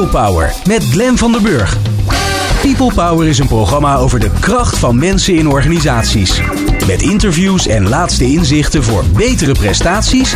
[0.00, 1.76] People Power met Glen van der Burg.
[2.60, 6.40] People Power is een programma over de kracht van mensen in organisaties.
[6.86, 10.34] Met interviews en laatste inzichten voor betere prestaties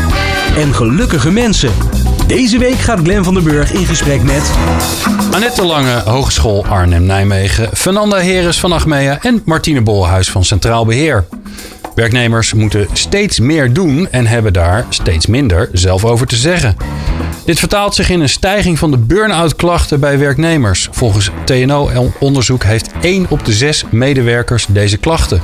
[0.56, 1.70] en gelukkige mensen.
[2.26, 4.50] Deze week gaat Glen van der Burg in gesprek met...
[5.32, 7.68] Annette Lange, Hogeschool Arnhem-Nijmegen.
[7.76, 11.24] Fernanda Heres van Achmea en Martine Bolhuis van Centraal Beheer.
[11.94, 16.76] Werknemers moeten steeds meer doen en hebben daar steeds minder zelf over te zeggen.
[17.44, 20.88] Dit vertaalt zich in een stijging van de burn-out klachten bij werknemers.
[20.90, 25.40] Volgens TNO-onderzoek heeft 1 op de 6 medewerkers deze klachten.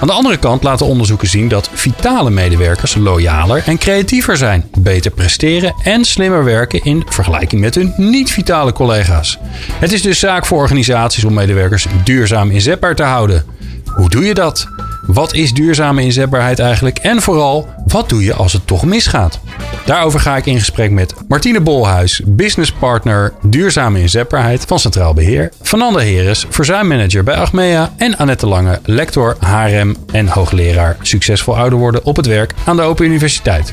[0.00, 5.10] Aan de andere kant laten onderzoeken zien dat vitale medewerkers loyaler en creatiever zijn, beter
[5.10, 9.38] presteren en slimmer werken in vergelijking met hun niet-vitale collega's.
[9.72, 13.44] Het is dus zaak voor organisaties om medewerkers duurzaam inzetbaar te houden.
[13.84, 14.68] Hoe doe je dat?
[15.06, 16.98] Wat is duurzame inzetbaarheid eigenlijk?
[16.98, 19.40] En vooral, wat doe je als het toch misgaat?
[19.84, 25.52] Daarover ga ik in gesprek met Martine Bolhuis, business partner duurzame inzetbaarheid van Centraal Beheer,
[25.62, 32.04] Fernanda Heres, verzuimmanager bij Achmea en Annette Lange, lector HRM en hoogleraar succesvol ouder worden
[32.04, 33.72] op het werk aan de Open Universiteit.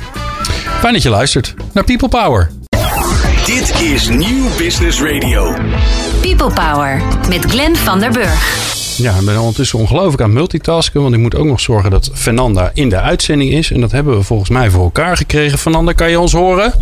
[0.79, 2.49] Fijn dat je luistert naar People Power.
[3.45, 5.55] Dit is Nieuw Business Radio.
[6.21, 8.80] People Power met Glenn van der Burg.
[8.97, 11.01] Ja, ik ben ondertussen ongelooflijk aan multitasken.
[11.01, 13.71] Want ik moet ook nog zorgen dat Fernanda in de uitzending is.
[13.71, 15.57] En dat hebben we volgens mij voor elkaar gekregen.
[15.57, 16.73] Fernanda, kan je ons horen?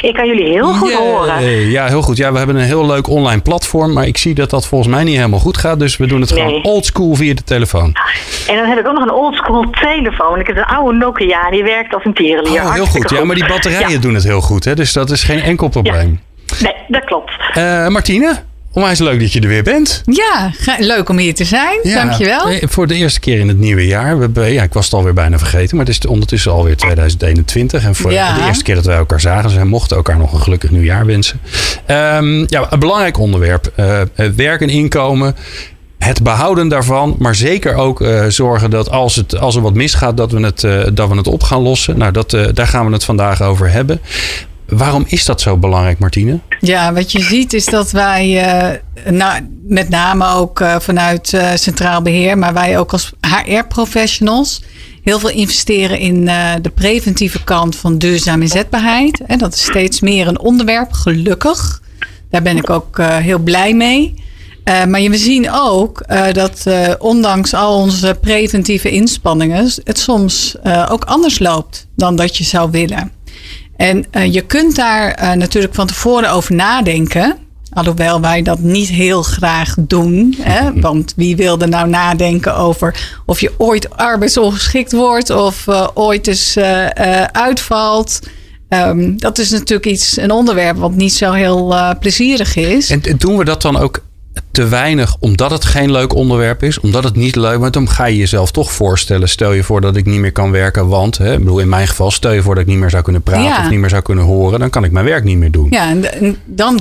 [0.00, 1.70] Ik kan jullie heel goed horen.
[1.70, 2.16] Ja, heel goed.
[2.16, 3.92] Ja, we hebben een heel leuk online platform.
[3.92, 5.78] Maar ik zie dat dat volgens mij niet helemaal goed gaat.
[5.78, 6.42] Dus we doen het nee.
[6.42, 7.96] gewoon oldschool via de telefoon.
[8.48, 10.40] En dan heb ik ook nog een oldschool telefoon.
[10.40, 11.50] Ik heb een oude Nokia.
[11.50, 12.62] Die werkt als een tierenlier.
[12.62, 13.10] Oh, heel goed.
[13.10, 14.64] Ja, maar die batterijen doen het heel goed.
[14.64, 14.74] Hè?
[14.74, 16.20] Dus dat is geen enkel probleem.
[16.60, 17.32] Nee, dat klopt.
[17.58, 18.42] Uh, Martine?
[18.76, 20.02] Onwijs leuk dat je er weer bent.
[20.06, 21.80] Ja, leuk om hier te zijn.
[21.82, 22.58] Ja, Dankjewel.
[22.60, 24.14] Voor de eerste keer in het nieuwe jaar.
[24.14, 27.84] We hebben, ja, ik was het alweer bijna vergeten, maar het is ondertussen alweer 2021.
[27.84, 30.40] En voor de eerste keer dat wij elkaar zagen, dus wij mochten elkaar nog een
[30.40, 31.40] gelukkig nieuwjaar wensen.
[31.86, 33.72] Um, ja, een belangrijk onderwerp.
[33.76, 34.00] Uh,
[34.36, 35.36] werk en inkomen
[35.98, 40.16] het behouden daarvan, maar zeker ook uh, zorgen dat als, het, als er wat misgaat,
[40.16, 41.98] dat we het, uh, dat we het op gaan lossen.
[41.98, 44.00] Nou, dat, uh, daar gaan we het vandaag over hebben.
[44.68, 46.40] Waarom is dat zo belangrijk, Martine?
[46.60, 48.46] Ja, wat je ziet is dat wij,
[49.06, 54.62] uh, nou, met name ook uh, vanuit uh, Centraal Beheer, maar wij ook als HR-professionals,
[55.02, 56.24] heel veel investeren in
[56.62, 59.20] de preventieve kant van duurzame inzetbaarheid.
[59.26, 61.82] En dat is steeds meer een onderwerp, gelukkig.
[62.30, 64.14] Daar ben ik ook heel blij mee.
[64.64, 66.66] maar we zien ook dat
[66.98, 70.56] ondanks al onze preventieve inspanningen, het soms
[70.88, 73.12] ook anders loopt dan dat je zou willen.
[73.76, 77.36] En uh, je kunt daar uh, natuurlijk van tevoren over nadenken.
[77.72, 80.34] Alhoewel wij dat niet heel graag doen.
[80.40, 80.72] Hè?
[80.80, 86.26] Want wie wil er nou nadenken over of je ooit arbeidsongeschikt wordt of uh, ooit
[86.26, 86.58] eens
[87.32, 88.20] uitvalt.
[88.68, 92.90] Um, dat is natuurlijk iets, een onderwerp wat niet zo heel plezierig is.
[92.90, 94.00] En doen we dat dan ook
[94.50, 97.70] te weinig omdat het geen leuk onderwerp is, omdat het niet leuk is.
[97.70, 99.28] Dan ga je jezelf toch voorstellen.
[99.28, 101.88] Stel je voor dat ik niet meer kan werken, want hè, ik bedoel, in mijn
[101.88, 103.58] geval, stel je voor dat ik niet meer zou kunnen praten ja.
[103.58, 105.66] of niet meer zou kunnen horen, dan kan ik mijn werk niet meer doen.
[105.70, 106.80] Ja, en dan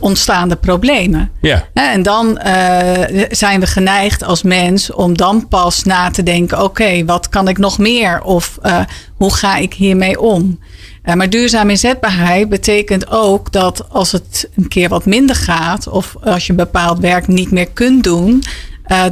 [0.00, 1.30] ontstaan de problemen.
[1.40, 1.64] Ja.
[1.72, 6.66] En dan uh, zijn we geneigd als mens om dan pas na te denken: oké,
[6.66, 8.22] okay, wat kan ik nog meer?
[8.22, 8.80] Of uh,
[9.16, 10.58] hoe ga ik hiermee om?
[11.04, 16.46] Maar duurzame inzetbaarheid betekent ook dat als het een keer wat minder gaat, of als
[16.46, 18.42] je bepaald werk niet meer kunt doen,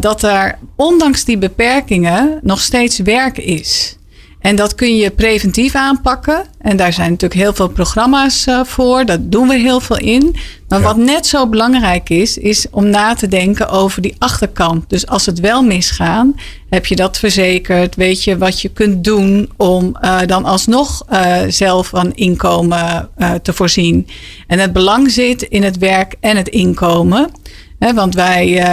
[0.00, 3.96] dat er ondanks die beperkingen nog steeds werk is.
[4.42, 6.44] En dat kun je preventief aanpakken.
[6.58, 9.04] En daar zijn natuurlijk heel veel programma's uh, voor.
[9.04, 10.36] Dat doen we heel veel in.
[10.68, 10.84] Maar ja.
[10.86, 14.90] wat net zo belangrijk is, is om na te denken over die achterkant.
[14.90, 16.26] Dus als het wel misgaat,
[16.70, 17.94] heb je dat verzekerd?
[17.94, 23.08] Weet je wat je kunt doen om uh, dan alsnog uh, zelf van inkomen
[23.42, 24.06] te voorzien?
[24.46, 27.30] En het belang zit in het werk en het inkomen.
[27.78, 28.64] He, want wij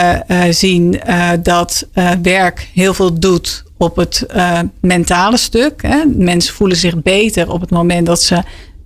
[0.49, 1.01] zien
[1.43, 1.87] dat
[2.21, 5.81] werk heel veel doet op het uh, mentale stuk.
[5.81, 6.05] Hè.
[6.05, 8.43] Mensen voelen zich beter op het moment dat ze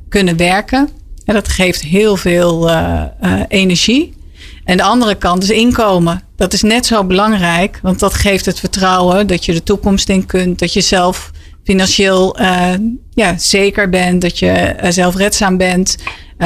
[0.10, 0.90] kunnen werken.
[1.26, 4.14] En dat geeft heel veel uh, uh, energie.
[4.64, 6.22] En de andere kant is inkomen.
[6.36, 10.26] Dat is net zo belangrijk, want dat geeft het vertrouwen dat je de toekomst in
[10.26, 11.32] kunt, dat je zelf
[11.64, 12.38] financieel
[13.14, 15.96] ja, zeker bent, dat je zelfredzaam bent.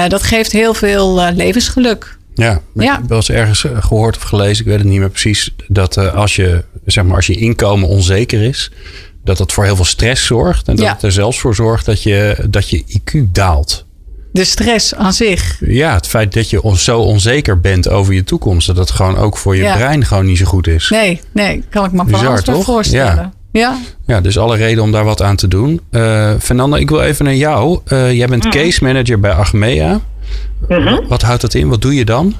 [0.08, 2.17] dat geeft heel veel levensgeluk.
[2.38, 2.84] Ja, ja.
[2.84, 5.98] ik heb wel eens ergens gehoord of gelezen, ik weet het niet meer precies, dat
[5.98, 8.72] uh, als je zeg maar, als je inkomen onzeker is,
[9.24, 10.68] dat dat voor heel veel stress zorgt.
[10.68, 10.94] En dat ja.
[10.94, 13.86] het er zelfs voor zorgt dat je, dat je IQ daalt.
[14.31, 15.57] De stress aan zich.
[15.66, 19.38] Ja, het feit dat je zo onzeker bent over je toekomst, dat het gewoon ook
[19.38, 19.75] voor je ja.
[19.75, 20.90] brein gewoon niet zo goed is.
[20.90, 22.63] Nee, nee, kan ik me Bizar, toch?
[22.63, 23.16] voorstellen.
[23.16, 23.36] Ja.
[23.51, 23.78] Ja.
[24.06, 25.81] ja, dus alle reden om daar wat aan te doen.
[25.92, 27.80] Uh, Fernanda, ik wil even naar jou.
[27.88, 28.51] Uh, jij bent mm.
[28.51, 30.01] case manager bij Achmea.
[30.68, 31.07] Mhm.
[31.07, 31.69] Wat houdt dat in?
[31.69, 32.33] Wat doe je dan?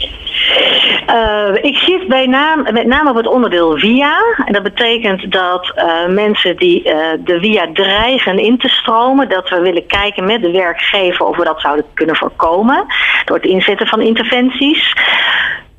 [1.10, 4.22] Uh, ik zit bij naam, met name op het onderdeel via.
[4.46, 6.94] En dat betekent dat uh, mensen die uh,
[7.24, 11.44] de via dreigen in te stromen, dat we willen kijken met de werkgever of we
[11.44, 12.86] dat zouden kunnen voorkomen
[13.26, 14.94] door het inzetten van interventies.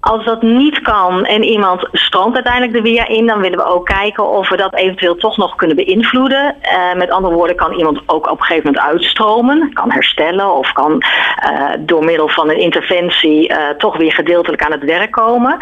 [0.09, 3.87] Als dat niet kan en iemand stroomt uiteindelijk de via in, dan willen we ook
[3.87, 6.55] kijken of we dat eventueel toch nog kunnen beïnvloeden.
[6.63, 10.73] Uh, met andere woorden, kan iemand ook op een gegeven moment uitstromen, kan herstellen of
[10.73, 15.59] kan uh, door middel van een interventie uh, toch weer gedeeltelijk aan het werk komen.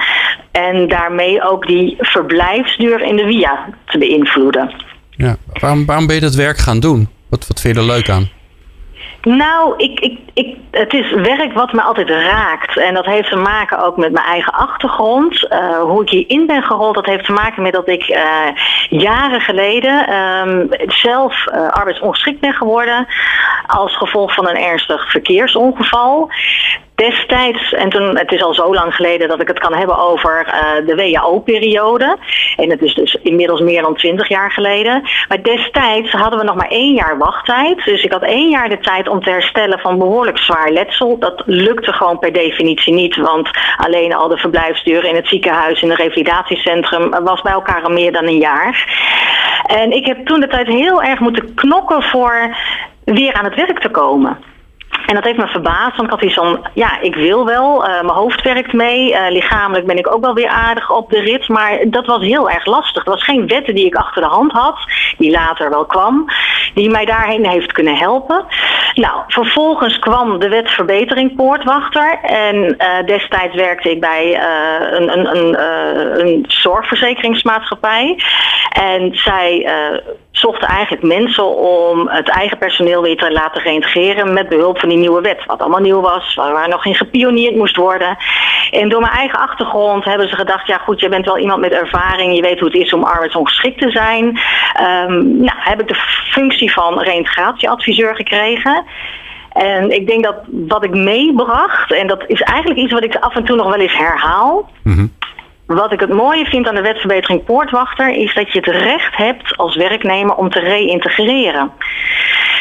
[0.50, 4.74] En daarmee ook die verblijfsduur in de via te beïnvloeden.
[5.10, 5.36] Ja.
[5.60, 7.08] Waarom, waarom ben je dat werk gaan doen?
[7.28, 8.35] Wat, wat vind je er leuk aan?
[9.22, 12.76] Nou, ik, ik, ik, het is werk wat me altijd raakt.
[12.76, 15.52] En dat heeft te maken ook met mijn eigen achtergrond.
[15.52, 18.18] Uh, hoe ik hierin ben gerold, dat heeft te maken met dat ik uh,
[18.88, 23.06] jaren geleden um, zelf uh, arbeidsongeschikt ben geworden.
[23.66, 26.30] Als gevolg van een ernstig verkeersongeval.
[26.96, 30.46] Destijds, en toen, het is al zo lang geleden dat ik het kan hebben over
[30.46, 32.16] uh, de WHO-periode.
[32.56, 35.02] En het is dus inmiddels meer dan twintig jaar geleden.
[35.28, 37.84] Maar destijds hadden we nog maar één jaar wachttijd.
[37.84, 41.18] Dus ik had één jaar de tijd om te herstellen van behoorlijk zwaar letsel.
[41.18, 43.16] Dat lukte gewoon per definitie niet.
[43.16, 47.90] Want alleen al de verblijfsduur in het ziekenhuis, in het revalidatiecentrum, was bij elkaar al
[47.90, 48.98] meer dan een jaar.
[49.66, 52.56] En ik heb toen de tijd heel erg moeten knokken voor
[53.04, 54.54] weer aan het werk te komen.
[55.06, 57.88] En dat heeft me verbaasd, want ik had iets van, ja, ik wil wel, uh,
[57.88, 61.48] mijn hoofd werkt mee, uh, lichamelijk ben ik ook wel weer aardig op de rit,
[61.48, 63.04] maar dat was heel erg lastig.
[63.04, 64.78] Er was geen wetten die ik achter de hand had,
[65.18, 66.24] die later wel kwam,
[66.74, 68.44] die mij daarheen heeft kunnen helpen.
[68.94, 74.40] Nou, vervolgens kwam de wet verbetering poortwachter en uh, destijds werkte ik bij
[74.92, 75.60] een, een, een,
[76.20, 78.18] een zorgverzekeringsmaatschappij
[78.70, 79.70] en zij
[80.38, 84.98] zochten eigenlijk mensen om het eigen personeel weer te laten reintegreren met behulp van die
[84.98, 85.44] nieuwe wet.
[85.46, 88.16] Wat allemaal nieuw was, waar, nog in gepioneerd moest worden.
[88.70, 91.72] En door mijn eigen achtergrond hebben ze gedacht, ja goed, je bent wel iemand met
[91.72, 94.24] ervaring, je weet hoe het is om arbeidsongeschikt te zijn.
[94.24, 96.00] Um, nou, heb ik de
[96.30, 98.84] functie van reintegratieadviseur gekregen.
[99.52, 103.34] En ik denk dat wat ik meebracht, en dat is eigenlijk iets wat ik af
[103.34, 104.70] en toe nog wel eens herhaal.
[104.82, 105.12] Mm-hmm.
[105.66, 109.56] Wat ik het mooie vind aan de wetverbetering Poortwachter is dat je het recht hebt
[109.56, 111.72] als werknemer om te reïntegreren.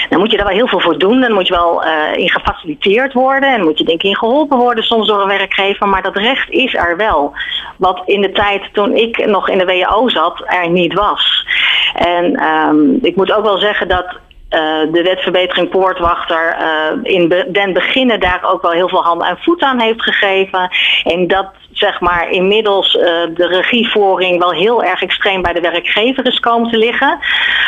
[0.10, 1.22] Dan moet je daar wel heel veel voor doen.
[1.22, 3.54] Dan moet je wel uh, in gefaciliteerd worden.
[3.54, 5.88] En moet je denk ik in geholpen worden soms door een werkgever.
[5.88, 7.34] Maar dat recht is er wel.
[7.78, 11.48] Wat in de tijd toen ik nog in de WHO zat er niet was.
[11.94, 14.06] En um, ik moet ook wel zeggen dat
[14.50, 19.38] uh, de wetverbetering Poortwachter uh, in den beginnen daar ook wel heel veel handen en
[19.38, 20.70] voet aan heeft gegeven.
[21.04, 23.02] En dat zeg maar inmiddels uh,
[23.36, 27.20] de regievoering wel heel erg extreem bij de werkgever is komen te liggen.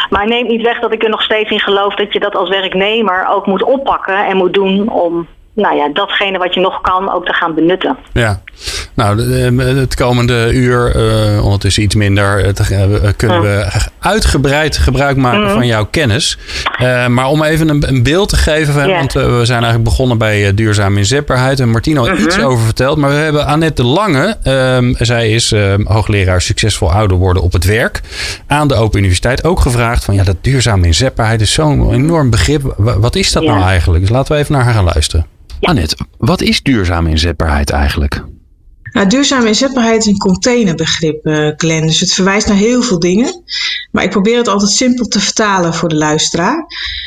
[0.10, 2.50] Maar neemt niet weg dat ik er nog steeds in geloof dat je dat als
[2.50, 5.28] werknemer ook moet oppakken en moet doen om
[5.58, 7.98] nou ja, datgene wat je nog kan ook te gaan benutten.
[8.14, 8.42] Ja,
[8.94, 9.22] nou,
[9.80, 13.68] het komende uur, uh, ondertussen iets minder, te, uh, kunnen we
[14.00, 15.50] uitgebreid gebruik maken mm.
[15.50, 16.38] van jouw kennis.
[16.82, 18.98] Uh, maar om even een, een beeld te geven, yeah.
[18.98, 21.60] want we zijn eigenlijk begonnen bij duurzame inzetbaarheid.
[21.60, 22.26] En Martino mm -hmm.
[22.26, 22.98] iets over verteld.
[22.98, 24.38] Maar we hebben Annette de Lange,
[24.98, 28.02] zij is hoogleraar succesvol ouder worden op het werk,
[28.48, 32.74] aan de Open Universiteit ook gevraagd van ja, dat duurzame inzetbaarheid is zo'n enorm begrip.
[32.78, 33.56] Wat is dat yeah.
[33.56, 34.02] nou eigenlijk?
[34.02, 35.26] Dus laten we even naar haar gaan luisteren.
[35.60, 35.70] Ja.
[35.70, 38.24] Annette, wat is duurzame inzetbaarheid eigenlijk?
[38.92, 41.88] Nou, duurzame inzetbaarheid is een containerbegrip, uh, Glenn.
[41.88, 43.44] Dus het verwijst naar heel veel dingen.
[43.92, 46.66] Maar ik probeer het altijd simpel te vertalen voor de luisteraar.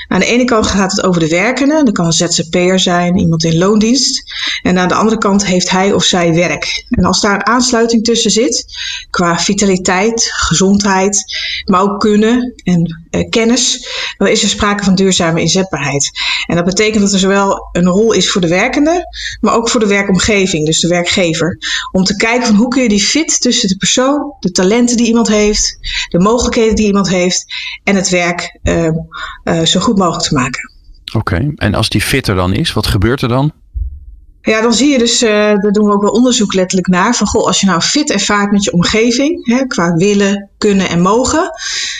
[0.08, 1.82] Aan de ene kant gaat het over de werkende.
[1.84, 4.22] Dat kan een ZZP'er zijn, iemand in loondienst.
[4.62, 6.84] En aan de andere kant heeft hij of zij werk.
[6.88, 8.64] En als daar een aansluiting tussen zit,
[9.10, 11.24] qua vitaliteit, gezondheid,
[11.64, 16.10] maar ook kunnen en kennis, dan is er sprake van duurzame inzetbaarheid.
[16.46, 19.04] En dat betekent dat er zowel een rol is voor de werkende,
[19.40, 21.58] maar ook voor de werkomgeving, dus de werkgever.
[21.92, 25.06] Om te kijken van hoe kun je die fit tussen de persoon, de talenten die
[25.06, 27.44] iemand heeft, de mogelijkheden die iemand heeft
[27.84, 28.88] en het werk uh,
[29.44, 30.72] uh, zo goed mogelijk te maken.
[31.12, 33.52] Oké, en als die fit er dan is, wat gebeurt er dan?
[34.42, 37.26] Ja, dan zie je dus, uh, daar doen we ook wel onderzoek letterlijk naar, van
[37.26, 41.50] goh, als je nou fit ervaart met je omgeving, hè, qua willen, kunnen en mogen,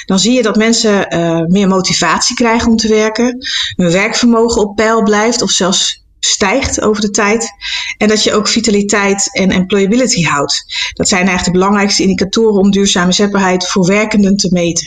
[0.04, 3.36] dan zie je dat mensen uh, meer motivatie krijgen om te werken,
[3.76, 7.48] hun werkvermogen op peil blijft of zelfs stijgt over de tijd.
[7.96, 10.64] En dat je ook vitaliteit en employability houdt.
[10.92, 14.86] Dat zijn eigenlijk de belangrijkste indicatoren om duurzame zetbaarheid voor werkenden te meten.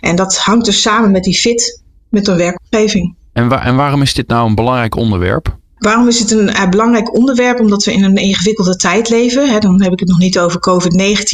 [0.00, 3.16] En dat hangt dus samen met die fit met een werkomgeving.
[3.32, 5.60] En, en waarom is dit nou een belangrijk onderwerp?
[5.82, 7.60] Waarom is het een uh, belangrijk onderwerp?
[7.60, 9.50] Omdat we in een ingewikkelde tijd leven.
[9.50, 9.58] Hè?
[9.58, 11.24] Dan heb ik het nog niet over COVID-19,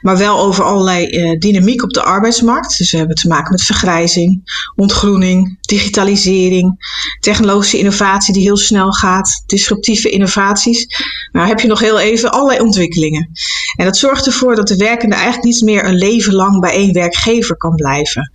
[0.00, 2.78] maar wel over allerlei uh, dynamiek op de arbeidsmarkt.
[2.78, 4.42] Dus we hebben te maken met vergrijzing,
[4.76, 6.76] ontgroening, digitalisering,
[7.20, 10.86] technologische innovatie die heel snel gaat, disruptieve innovaties.
[11.32, 13.30] Nou heb je nog heel even allerlei ontwikkelingen.
[13.76, 16.92] En dat zorgt ervoor dat de werkende eigenlijk niet meer een leven lang bij één
[16.92, 18.30] werkgever kan blijven.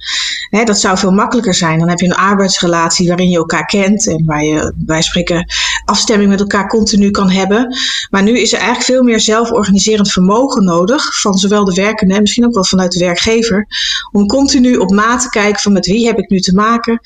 [0.55, 1.79] Hè, dat zou veel makkelijker zijn.
[1.79, 5.45] Dan heb je een arbeidsrelatie waarin je elkaar kent en waar je bij spreken
[5.86, 7.77] afstemming met elkaar continu kan hebben.
[8.10, 12.22] Maar nu is er eigenlijk veel meer zelforganiserend vermogen nodig van zowel de werkende en
[12.22, 13.67] misschien ook wel vanuit de werkgever.
[14.12, 17.00] Om continu op maat te kijken van met wie heb ik nu te maken,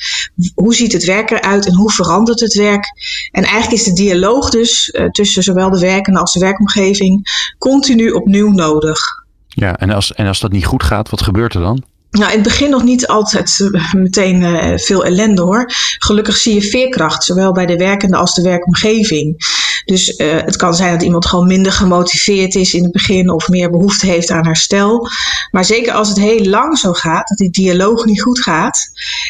[0.55, 2.85] hoe ziet het werk eruit en hoe verandert het werk.
[3.31, 7.27] En eigenlijk is de dialoog dus uh, tussen zowel de werkende als de werkomgeving
[7.57, 8.99] continu opnieuw nodig.
[9.47, 11.83] Ja, en als, en als dat niet goed gaat, wat gebeurt er dan?
[12.11, 15.65] Nou, in het begin nog niet altijd uh, meteen uh, veel ellende hoor.
[15.99, 19.35] Gelukkig zie je veerkracht, zowel bij de werkende als de werkomgeving.
[19.85, 23.47] Dus uh, het kan zijn dat iemand gewoon minder gemotiveerd is in het begin of
[23.47, 25.07] meer behoefte heeft aan herstel.
[25.51, 28.79] Maar zeker als het heel lang zo gaat, dat die dialoog niet goed gaat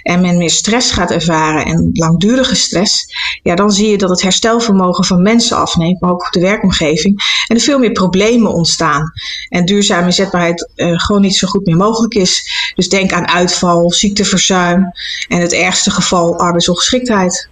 [0.04, 3.06] en men meer stress gaat ervaren en langdurige stress,
[3.44, 7.44] ja, dan zie je dat het herstelvermogen van mensen afneemt, maar ook de werkomgeving.
[7.48, 9.12] En er veel meer problemen ontstaan.
[9.50, 12.50] En duurzame inzetbaarheid gewoon niet zo goed meer mogelijk is.
[12.76, 14.92] Dus denk aan uitval, ziekteverzuim
[15.28, 17.50] en het ergste geval arbeidsongeschiktheid.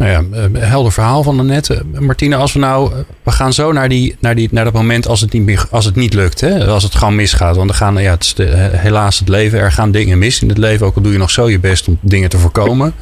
[0.00, 1.80] Nou ja, helder verhaal van net.
[1.98, 2.92] Martine, als we nou.
[3.22, 5.84] We gaan zo naar, die, naar, die, naar dat moment als het niet, meer, als
[5.84, 6.40] het niet lukt.
[6.40, 6.66] Hè?
[6.66, 7.56] Als het gewoon misgaat.
[7.56, 9.58] Want er gaan, ja, het is de, helaas het leven.
[9.58, 10.86] Er gaan dingen mis in het leven.
[10.86, 12.94] Ook al doe je nog zo je best om dingen te voorkomen.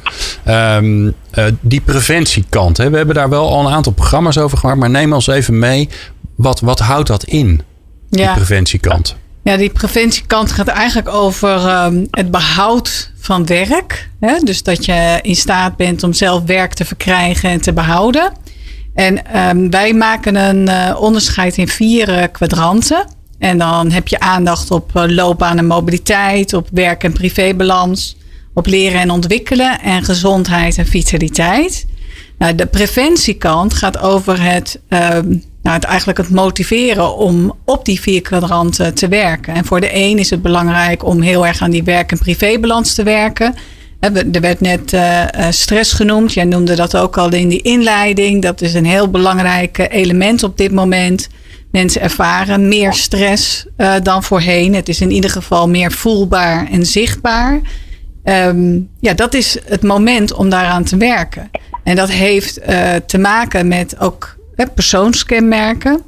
[0.47, 2.77] Um, uh, die preventiekant.
[2.77, 2.89] Hè?
[2.89, 4.79] We hebben daar wel al een aantal programma's over gemaakt.
[4.79, 5.89] Maar neem ons even mee.
[6.35, 7.61] Wat, wat houdt dat in?
[8.09, 8.33] Die Ja.
[8.33, 9.15] preventiekant.
[9.43, 14.09] Ja, die preventiekant gaat eigenlijk over um, het behoud van werk.
[14.19, 14.39] Hè?
[14.39, 18.31] Dus dat je in staat bent om zelf werk te verkrijgen en te behouden.
[18.93, 23.07] En um, wij maken een uh, onderscheid in vier uh, kwadranten.
[23.39, 28.17] En dan heb je aandacht op uh, loopbaan en mobiliteit, op werk- en privébalans,
[28.53, 31.85] op leren en ontwikkelen en gezondheid en vitaliteit.
[32.37, 38.01] Nou, de preventiekant gaat over het, um, nou, het, eigenlijk het motiveren om op die
[38.01, 39.53] vier kwadranten te werken.
[39.53, 42.93] En voor de een is het belangrijk om heel erg aan die werk- en privébalans
[42.93, 43.55] te werken.
[43.99, 46.33] Er werd net uh, stress genoemd.
[46.33, 48.41] Jij noemde dat ook al in die inleiding.
[48.41, 51.27] Dat is een heel belangrijk element op dit moment.
[51.71, 53.65] Mensen ervaren meer stress
[54.03, 54.75] dan voorheen.
[54.75, 57.61] Het is in ieder geval meer voelbaar en zichtbaar.
[58.23, 61.49] Um, ja, dat is het moment om daaraan te werken.
[61.83, 62.53] En dat heeft
[63.05, 66.01] te maken met ook hè, persoonskenmerken.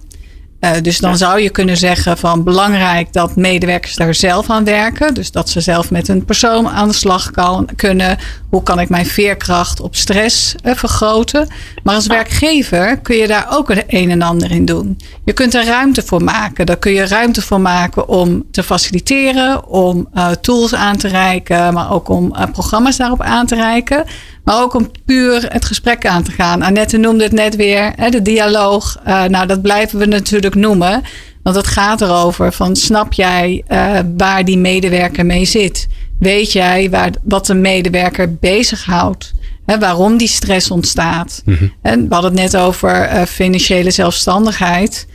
[0.62, 5.14] Uh, dus dan zou je kunnen zeggen van belangrijk dat medewerkers daar zelf aan werken.
[5.14, 8.18] Dus dat ze zelf met een persoon aan de slag kan, kunnen.
[8.50, 11.48] Hoe kan ik mijn veerkracht op stress uh, vergroten?
[11.84, 14.98] Maar als werkgever kun je daar ook het een en ander in doen.
[15.26, 16.66] Je kunt er ruimte voor maken.
[16.66, 21.74] Daar kun je ruimte voor maken om te faciliteren, om uh, tools aan te reiken,
[21.74, 24.06] maar ook om programma's daarop aan te reiken.
[24.44, 26.62] Maar ook om puur het gesprek aan te gaan.
[26.62, 29.00] Annette noemde het net weer, hè, de dialoog.
[29.08, 31.02] Uh, nou, dat blijven we natuurlijk noemen.
[31.44, 35.88] Want het gaat erover van snap jij uh, waar die medewerker mee zit?
[36.20, 39.32] Weet jij waar, wat de medewerker bezighoudt?
[39.66, 41.42] Hè, waarom die stress ontstaat?
[41.46, 41.74] Mm-hmm.
[41.82, 45.08] En we hadden het net over uh, financiële zelfstandigheid.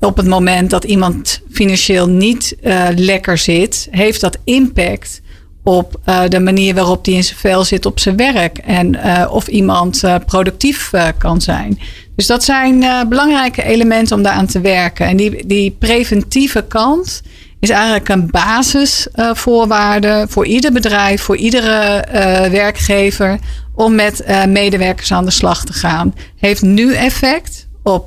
[0.00, 2.56] op het moment dat iemand financieel niet
[2.94, 5.20] lekker zit, heeft dat impact
[5.68, 8.58] op uh, de manier waarop die in zijn vel zit op zijn werk.
[8.58, 11.78] En uh, of iemand uh, productief kan zijn.
[12.16, 15.06] Dus dat zijn belangrijke elementen om daaraan te werken.
[15.06, 17.22] En die, die preventieve kant
[17.60, 22.04] is eigenlijk een basisvoorwaarde voor ieder bedrijf, voor iedere
[22.50, 23.38] werkgever.
[23.74, 26.14] Om met medewerkers aan de slag te gaan.
[26.36, 28.06] Heeft nu effect op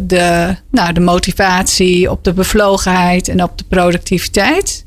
[0.00, 4.84] de, nou, de motivatie, op de bevlogenheid en op de productiviteit.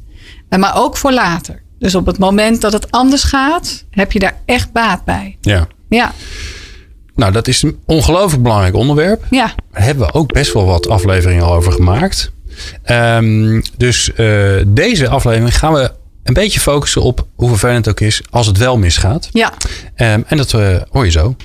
[0.49, 1.61] maar ook voor later.
[1.81, 5.37] Dus op het moment dat het anders gaat, heb je daar echt baat bij.
[5.41, 5.67] Ja.
[5.89, 6.13] Ja.
[7.15, 9.25] Nou, dat is een ongelooflijk belangrijk onderwerp.
[9.29, 9.53] Ja.
[9.71, 12.31] Daar hebben we ook best wel wat afleveringen al over gemaakt.
[12.85, 15.91] Um, dus uh, deze aflevering gaan we
[16.23, 19.29] een beetje focussen op hoe vervelend het ook is als het wel misgaat.
[19.31, 19.53] Ja.
[19.95, 21.35] Um, en dat uh, hoor je zo.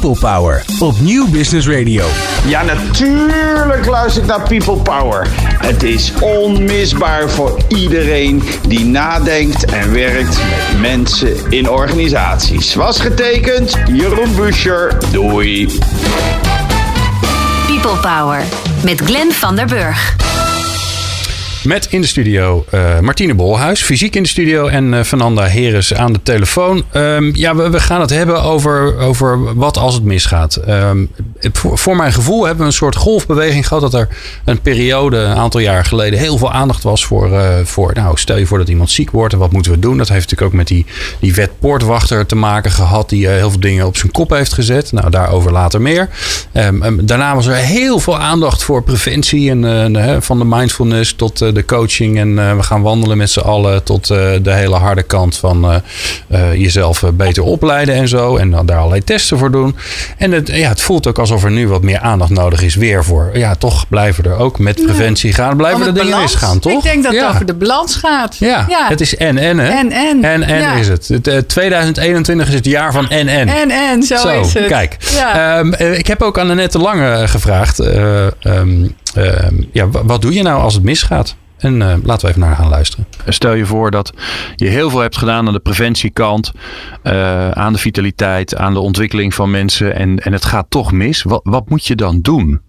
[0.00, 2.06] People Power op Nieuw Business Radio.
[2.46, 5.26] Ja, natuurlijk luister ik naar People Power.
[5.58, 12.74] Het is onmisbaar voor iedereen die nadenkt en werkt met mensen in organisaties.
[12.74, 14.98] Was getekend, Jeroen Buscher.
[15.12, 15.78] Doei.
[17.66, 18.42] People Power
[18.84, 20.16] met Glenn van der Burg.
[21.64, 24.66] Met in de studio uh, Martine Bolhuis, fysiek in de studio.
[24.66, 26.84] En uh, Fernanda Heres aan de telefoon.
[26.92, 30.60] Um, ja, we, gaan het hebben over, over wat als het misgaat.
[30.68, 31.10] Um,
[31.40, 33.82] voor, voor, mijn gevoel hebben we een soort golfbeweging gehad.
[33.82, 34.08] Dat er
[34.44, 37.30] een periode, een aantal jaar geleden, heel veel aandacht was voor.
[37.30, 39.98] Uh, voor nou, stel je voor dat iemand ziek wordt en wat moeten we doen?
[39.98, 40.86] Dat heeft natuurlijk ook met die,
[41.20, 43.08] die wet poortwachter te maken gehad.
[43.08, 44.92] Die heel veel dingen op zijn kop heeft gezet.
[44.92, 46.08] Nou, daarover later meer.
[46.52, 49.50] Um, daarna was er heel veel aandacht voor preventie.
[49.50, 52.18] En van de mindfulness tot de coaching.
[52.18, 53.82] En we gaan wandelen met z'n allen.
[53.82, 55.82] Tot de hele harde kant van
[56.52, 58.36] jezelf beter opleiden en zo.
[58.36, 59.76] En dan daar allerlei testen voor doen.
[60.16, 63.04] En het, ja, het voelt ook alsof er nu wat meer aandacht nodig is weer
[63.04, 63.30] voor.
[63.32, 65.56] Ja, toch blijven er ook met preventie gaan.
[65.56, 66.72] Blijven er dingen misgaan, toch?
[66.72, 67.26] Ik denk dat ja.
[67.26, 68.36] het over de balans gaat.
[68.36, 69.68] Ja, het is en en hè?
[69.68, 70.24] En en.
[70.24, 71.08] En en is het.
[71.08, 73.48] het 2021 is het jaar van en en.
[73.48, 74.66] En en, zo, is het.
[74.66, 74.96] Kijk,
[75.36, 77.78] um, ik heb ook aan Annette Lange gevraagd.
[77.78, 79.24] Um, uh,
[79.72, 81.36] ja, wat doe je nou als het misgaat?
[81.58, 83.06] En uh, laten we even naar gaan luisteren.
[83.26, 84.12] Stel je voor dat
[84.56, 86.52] je heel veel hebt gedaan aan de preventiekant,
[87.04, 91.22] uh, aan de vitaliteit, aan de ontwikkeling van mensen en, en het gaat toch mis.
[91.22, 92.60] Wat, wat moet je dan doen?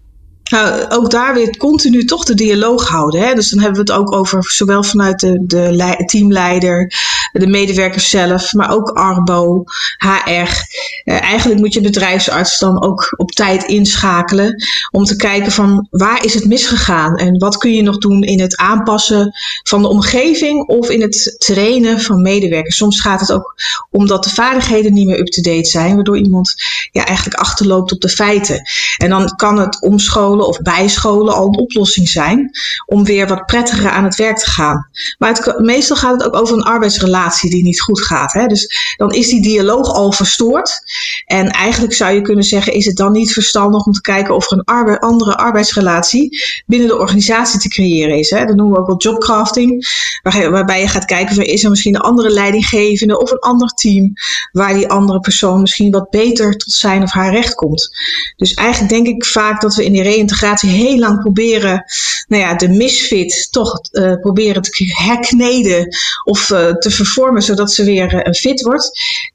[0.50, 3.20] Nou, ook daar weer continu toch de dialoog houden.
[3.20, 3.34] Hè?
[3.34, 6.92] Dus dan hebben we het ook over zowel vanuit de, de teamleider,
[7.32, 9.64] de medewerkers zelf, maar ook Arbo,
[9.98, 10.28] HR.
[10.30, 16.24] Uh, eigenlijk moet je bedrijfsarts dan ook op tijd inschakelen om te kijken van waar
[16.24, 20.68] is het misgegaan en wat kun je nog doen in het aanpassen van de omgeving
[20.68, 22.76] of in het trainen van medewerkers.
[22.76, 23.54] Soms gaat het ook
[23.90, 26.54] omdat de vaardigheden niet meer up-to-date zijn, waardoor iemand
[26.90, 28.62] ja, eigenlijk achterloopt op de feiten.
[28.96, 32.50] En dan kan het omscholen of bijscholen al een oplossing zijn
[32.86, 34.88] om weer wat prettiger aan het werk te gaan.
[35.18, 38.32] Maar het, meestal gaat het ook over een arbeidsrelatie die niet goed gaat.
[38.32, 38.46] Hè?
[38.46, 40.82] Dus dan is die dialoog al verstoord.
[41.26, 44.50] En eigenlijk zou je kunnen zeggen, is het dan niet verstandig om te kijken of
[44.50, 48.30] er een andere arbeidsrelatie binnen de organisatie te creëren is.
[48.30, 48.44] Hè?
[48.44, 49.88] Dat noemen we ook wel jobcrafting,
[50.22, 53.68] waar, waarbij je gaat kijken, of is er misschien een andere leidinggevende of een ander
[53.68, 54.12] team
[54.52, 57.90] waar die andere persoon misschien wat beter tot zijn of haar recht komt.
[58.36, 61.84] Dus eigenlijk denk ik vaak dat we in die integratie heel lang proberen
[62.28, 64.70] nou ja, de misfit toch uh, proberen te
[65.04, 65.88] herkneden
[66.24, 68.90] of uh, te vervormen zodat ze weer een fit wordt.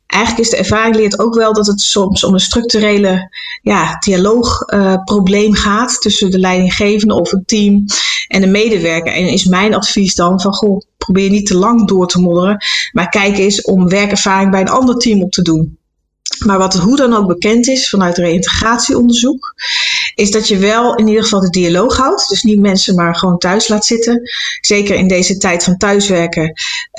[0.08, 5.54] Eigenlijk is de ervaring leert ook wel dat het soms om een structurele ja, dialoogprobleem
[5.54, 7.86] gaat tussen de leidinggevende of het team
[8.28, 9.14] en de medewerker.
[9.14, 12.58] En is mijn advies dan van goh, probeer niet te lang door te modderen,
[12.92, 15.78] maar kijk eens om werkervaring bij een ander team op te doen.
[16.40, 19.54] Maar wat hoe dan ook bekend is vanuit reïntegratieonderzoek,
[20.16, 22.30] is dat je wel in ieder geval de dialoog houdt.
[22.30, 24.22] Dus niet mensen maar gewoon thuis laat zitten.
[24.62, 26.44] Zeker in deze tijd van thuiswerken.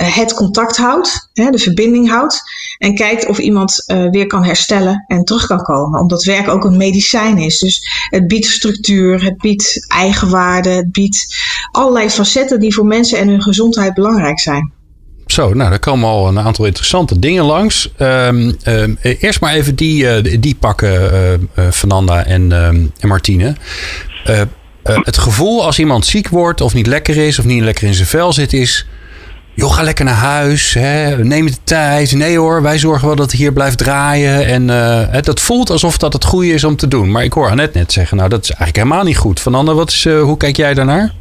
[0.01, 2.41] Uh, het contact houdt, de verbinding houdt.
[2.77, 5.99] En kijkt of iemand uh, weer kan herstellen en terug kan komen.
[5.99, 7.59] Omdat werk ook een medicijn is.
[7.59, 11.35] Dus het biedt structuur, het biedt eigenwaarde, het biedt
[11.71, 14.76] allerlei facetten die voor mensen en hun gezondheid belangrijk zijn.
[15.27, 17.91] Zo, nou, er komen al een aantal interessante dingen langs.
[17.97, 21.11] Um, um, eerst maar even die, uh, die pakken,
[21.55, 23.55] uh, Fernanda en, um, en Martine.
[24.83, 28.07] het gevoel als iemand ziek wordt of niet lekker is of niet lekker in zijn
[28.07, 28.87] vel zit is...
[29.53, 32.11] joh, ga lekker naar huis, hè, neem de tijd.
[32.11, 34.45] Nee hoor, wij zorgen wel dat het hier blijft draaien.
[34.45, 34.67] En
[35.23, 37.11] dat voelt alsof dat het goede is om te doen.
[37.11, 39.39] Maar ik hoor Annette net zeggen, nou dat is eigenlijk helemaal niet goed.
[39.39, 41.13] Fernanda, wat is, hoe kijk jij daarnaar?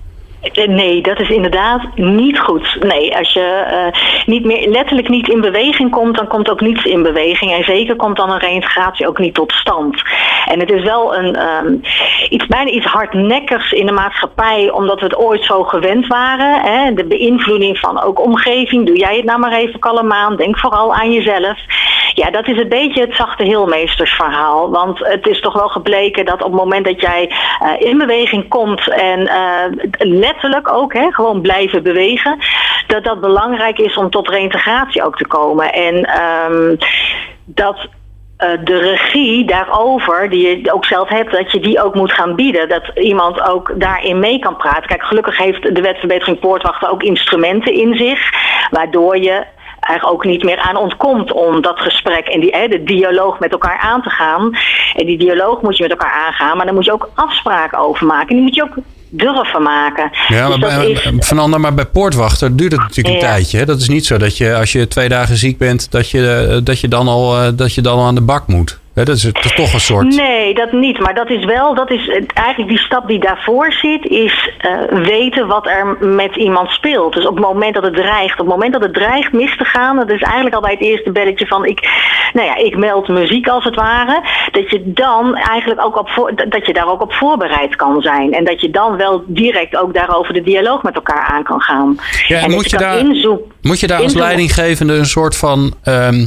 [0.52, 2.76] Nee, dat is inderdaad niet goed.
[2.80, 6.84] Nee, als je uh, niet meer, letterlijk niet in beweging komt, dan komt ook niets
[6.84, 7.52] in beweging.
[7.52, 10.02] En zeker komt dan een reïntegratie ook niet tot stand.
[10.46, 11.80] En het is wel een, um,
[12.28, 16.60] iets, bijna iets hardnekkigs in de maatschappij, omdat we het ooit zo gewend waren.
[16.60, 16.94] Hè?
[16.94, 18.86] De beïnvloeding van ook omgeving.
[18.86, 20.36] Doe jij het nou maar even kalm aan.
[20.36, 21.58] Denk vooral aan jezelf.
[22.14, 24.70] Ja, dat is een beetje het zachte heelmeestersverhaal.
[24.70, 27.30] Want het is toch wel gebleken dat op het moment dat jij
[27.62, 32.38] uh, in beweging komt en uh, letterlijk ook, hè, gewoon blijven bewegen,
[32.86, 35.72] dat dat belangrijk is om tot reïntegratie ook te komen.
[35.72, 35.94] En
[36.52, 36.76] um,
[37.44, 42.12] dat uh, de regie daarover, die je ook zelf hebt, dat je die ook moet
[42.12, 42.68] gaan bieden.
[42.68, 44.86] Dat iemand ook daarin mee kan praten.
[44.86, 48.30] Kijk, gelukkig heeft de wetverbetering Poortwachten ook instrumenten in zich,
[48.70, 49.44] waardoor je
[49.80, 53.52] er ook niet meer aan ontkomt om dat gesprek en die, hè, de dialoog met
[53.52, 54.56] elkaar aan te gaan.
[54.94, 58.06] En die dialoog moet je met elkaar aangaan, maar daar moet je ook afspraken over
[58.06, 58.28] maken.
[58.28, 58.76] En die moet je ook
[59.08, 60.10] durven maken.
[60.28, 61.26] Ja, dus maar bij, is...
[61.26, 63.58] Fernanda, maar bij poortwachter duurt het natuurlijk een tijdje.
[63.58, 63.64] Hè?
[63.64, 66.80] Dat is niet zo dat je als je twee dagen ziek bent, dat je, dat
[66.80, 68.78] je, dan, al, dat je dan al aan de bak moet.
[69.04, 70.16] Dat, is, is toch een soort...
[70.16, 70.98] Nee, dat niet.
[70.98, 74.70] Maar dat is wel, dat is het- eigenlijk die stap die daarvoor zit, is eh,
[75.02, 77.14] weten wat er met iemand speelt.
[77.14, 79.64] Dus op het moment dat het dreigt, op het moment dat het dreigt mis te
[79.64, 81.88] gaan, dat is eigenlijk al bij het eerste belletje van ik,
[82.32, 84.22] nou ja, ik meld muziek als het ware.
[84.52, 88.32] Dat je dan eigenlijk ook op voor, dat je daar ook op voorbereid kan zijn.
[88.32, 91.96] En dat je dan wel direct ook daarover de dialoog met elkaar aan kan gaan.
[92.28, 93.04] Ja, en moet je, daar,
[93.62, 96.26] moet je daar als leidinggevende een soort van ehm,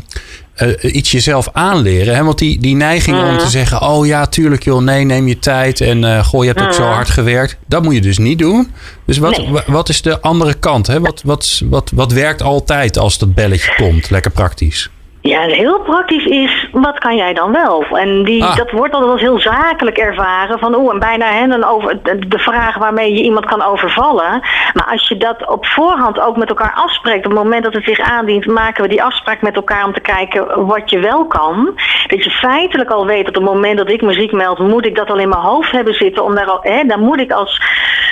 [0.60, 2.15] eh, iets jezelf aanleren?
[2.15, 2.24] Hè?
[2.24, 3.38] Want die, die neiging om Mhm.
[3.38, 5.82] te zeggen: Oh ja, tuurlijk joh, nee, neem je tijd.
[5.82, 6.91] En eh goh, je hebt ook zo Mhm.
[6.93, 7.58] hard gewerkt.
[7.67, 8.72] Dat moet je dus niet doen.
[9.06, 9.62] Dus wat, Nee.
[9.67, 10.88] wat is de andere kant?
[10.88, 11.00] Hè?
[11.00, 14.10] Wat, wat, wat, wat werkt altijd als dat belletje komt?
[14.10, 14.89] Lekker praktisch.
[15.22, 17.86] Ja, heel praktisch is, wat kan jij dan wel?
[17.92, 18.56] En die, Ah.
[18.56, 20.60] dat wordt altijd als heel zakelijk ervaren.
[20.60, 24.42] Van oeh, en bijna hè, een over, de, vraag waarmee je iemand kan overvallen.
[24.74, 27.84] Maar als je dat op voorhand ook met elkaar afspreekt, op het moment dat het
[27.84, 31.80] zich aandient, maken we die afspraak met elkaar om te kijken wat je wel kan.
[32.08, 34.96] Dat je feitelijk al weet dat op het moment dat ik muziek meld, moet ik
[34.96, 36.24] dat al in mijn hoofd hebben zitten.
[36.24, 37.62] Om daar al, hè, daar moet ik als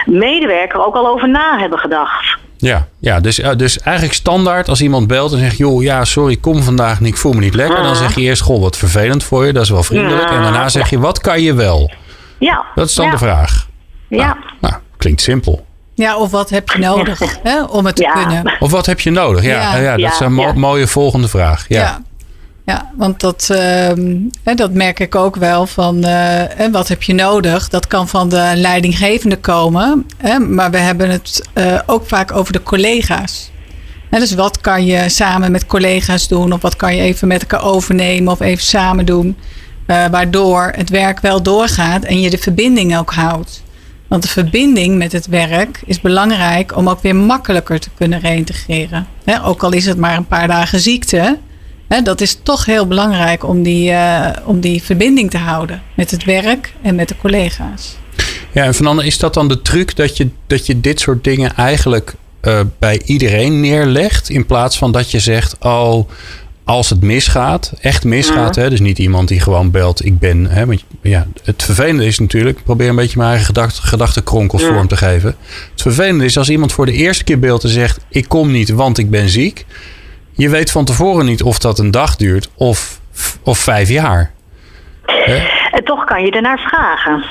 [0.06, 2.38] medewerker ook al over na hebben gedacht.
[2.58, 6.32] Ja, ja dus, eh, dus eigenlijk standaard als iemand belt en zegt: Joh, ja, sorry,
[6.32, 7.84] ik kom vandaag niet, ik voel me niet lekker.
[7.84, 10.30] Dan zeg je eerst: Goh, wat vervelend voor je, dat is wel vriendelijk.
[10.30, 11.92] En daarna zeg je: Wat kan je wel?
[12.40, 12.66] Ja.
[12.76, 13.12] Dat is dan ja.
[13.12, 13.68] de vraag.
[14.10, 14.38] Ja.
[14.62, 15.66] Nou, klinkt simpel.
[15.96, 18.12] Ja, of wat heb je nodig hè, om het te Ja.
[18.12, 18.56] kunnen?
[18.60, 19.44] Of wat heb je nodig?
[19.44, 19.76] Ja, Ja.
[19.78, 19.92] ja.
[19.92, 20.54] dat Ja, is een mo- ja.
[20.54, 21.66] mooie volgende vraag.
[21.68, 22.02] Ja.
[22.68, 22.92] Ja.
[22.96, 24.16] Want dat, ehm,
[24.56, 27.70] dat merk ik ook wel van hè, wat heb je nodig?
[27.70, 30.06] Dat kan van de leidinggevende komen.
[30.18, 33.52] Hè, maar we hebben het eh, ook vaak over de collega's.
[34.10, 36.54] Dus wat kan je samen met collega's doen?
[36.54, 39.38] Of wat kan je even met elkaar overnemen of even samen doen?
[39.88, 43.64] eh, waardoor het werk wel doorgaat en je de verbinding ook houdt.
[44.08, 49.08] Want de verbinding met het werk is belangrijk om ook weer makkelijker te kunnen reïntegreren.
[49.24, 51.38] Hè, ook al is het maar een paar dagen ziekte.
[52.04, 56.24] Dat is toch heel belangrijk om die, eh, om die verbinding te houden met het
[56.24, 57.96] werk en met de collega's.
[58.52, 61.56] Ja, en Fernanda, is dat dan de truc dat je, dat je dit soort dingen
[61.56, 64.30] eigenlijk eh, bij iedereen neerlegt?
[64.30, 66.10] In plaats van dat je zegt, oh,
[66.68, 70.46] als het misgaat, echt misgaat, hè, dus niet iemand die gewoon belt, ik ben.
[70.46, 74.60] Hè, want ja, het vervelende is natuurlijk, ik probeer een beetje mijn eigen gedacht, gedachtenkronkel
[74.60, 75.36] vorm te geven.
[75.72, 78.70] Het vervelende is als iemand voor de eerste keer belt en zegt, ik kom niet,
[78.70, 79.66] want ik ben ziek.
[80.38, 83.00] Je weet van tevoren niet of dat een dag duurt of,
[83.44, 84.32] of vijf jaar.
[85.72, 87.24] En toch kan je ernaar vragen.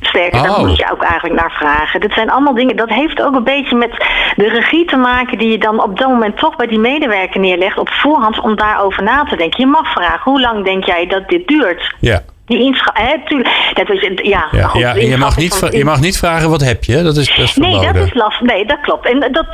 [0.00, 0.58] Sterker, daar Oh.
[0.66, 2.00] moet je ook eigenlijk naar vragen.
[2.00, 3.90] Dit zijn allemaal dingen, dat heeft ook een beetje met
[4.36, 7.78] de regie te maken die je dan op dat moment toch bij die medewerker neerlegt
[7.78, 9.60] op voorhand om daarover na te denken.
[9.60, 11.94] Je mag vragen, hoe lang denk jij dat dit duurt?
[12.00, 12.22] Ja.
[12.46, 13.48] Die inschatting.
[13.74, 17.02] Dat is, ja, Ja, goed, je, mag niet, je mag niet vragen wat heb je.
[17.02, 18.46] Dat is, dat is Nee, dat is lastig.
[18.46, 19.08] Nee, dat klopt.
[19.08, 19.46] En dat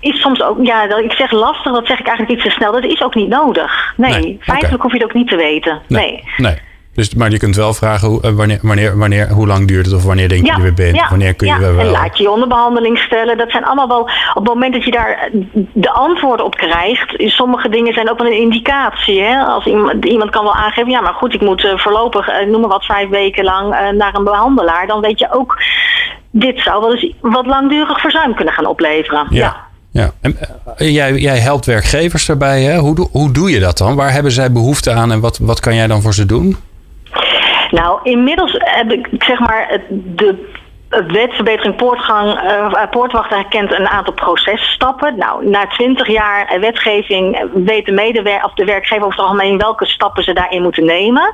[0.00, 2.72] is soms ook, ja, ik zeg lastig, dat zeg ik eigenlijk iets te snel.
[2.72, 3.94] Dat is ook niet nodig.
[3.96, 5.80] Nee, Nee, feitelijk hoef je het ook niet te weten.
[5.88, 6.24] Nee.
[6.36, 6.58] nee.
[6.96, 9.94] Dus, maar je kunt wel vragen hoe, eh, wanneer, wanneer, wanneer, hoe lang duurt het
[9.94, 10.94] of wanneer denk je er weer bent.
[10.94, 11.60] of wanneer kun je ja.
[11.60, 11.78] wel.
[11.78, 13.38] En laat je je onder behandeling stellen.
[13.38, 14.00] Dat zijn allemaal wel,
[14.34, 15.40] op het moment dat je daar eh,
[15.72, 19.20] de antwoorden op krijgt, sommige dingen zijn ook wel een indicatie.
[19.20, 19.38] Hè?
[19.38, 22.70] Als iemand, iemand kan wel aangeven, ja maar goed, ik moet eh, voorlopig, noem maar
[22.70, 24.86] wat, vijf weken lang naar een behandelaar.
[24.86, 25.62] Dan weet je ook,
[26.30, 29.26] dit zou wel eens wat langdurig verzuim kunnen gaan opleveren.
[29.30, 29.65] Ja.
[29.96, 30.12] Ja.
[30.20, 30.36] En,
[30.76, 32.62] eh, jij, jij helpt werkgevers daarbij.
[32.62, 32.78] Hè?
[32.78, 33.94] Hoe, doe- hoe doe je dat dan?
[33.94, 36.56] Waar hebben zij behoefte aan en wat, wat kan jij dan voor ze doen?
[37.70, 40.52] Nou, inmiddels heb ik zeg maar het- de
[41.04, 45.16] wetverbetering poortgang, eh, poortwachter kent een aantal processtappen.
[45.16, 49.58] Nou, na 20 jaar eh, wetgeving weet de medewerker of de werkgever over het algemeen
[49.58, 51.32] welke stappen ze daarin moeten nemen.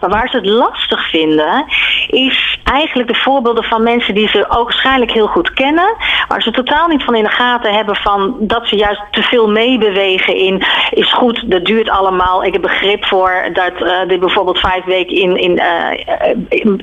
[0.00, 1.64] Maar waar ze het lastig vinden,
[2.06, 5.96] is eigenlijk de voorbeelden van mensen die ze ook waarschijnlijk heel goed kennen,
[6.28, 9.48] waar ze totaal niet van in de gaten hebben van dat ze juist te veel
[9.48, 12.44] meebewegen in is goed, dat duurt allemaal.
[12.44, 16.34] Ik heb begrip voor dat eh, dit bijvoorbeeld vijf weken in, in, eh,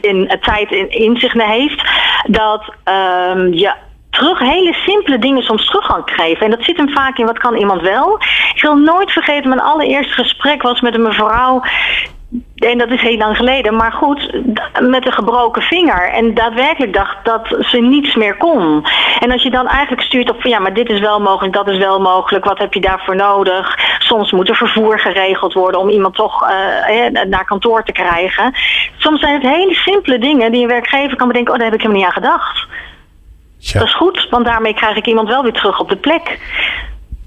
[0.01, 1.83] in, eh, tijd in, in zich heeft.
[2.27, 3.73] Dat ehm, je
[4.09, 6.45] terug hele simpele dingen soms terug kan geven.
[6.45, 8.15] En dat zit hem vaak in wat kan iemand wel.
[8.53, 11.61] Ik zal nooit vergeten, mijn allereerste gesprek was met een mevrouw.
[12.69, 14.41] En dat is heel lang geleden, maar goed,
[14.81, 16.09] met een gebroken vinger.
[16.09, 18.85] En daadwerkelijk dacht dat ze niets meer kon.
[19.19, 21.67] En als je dan eigenlijk stuurt op van ja, maar dit is wel mogelijk, dat
[21.67, 23.77] is wel mogelijk, wat heb je daarvoor nodig?
[23.99, 28.53] Soms moet er vervoer geregeld worden om iemand toch eh, naar kantoor te krijgen.
[28.97, 31.81] Soms zijn het hele simpele dingen die een werkgever kan bedenken, oh daar heb ik
[31.81, 32.67] helemaal niet aan gedacht.
[33.73, 36.39] Dat is goed, want daarmee krijg ik iemand wel weer terug op de plek.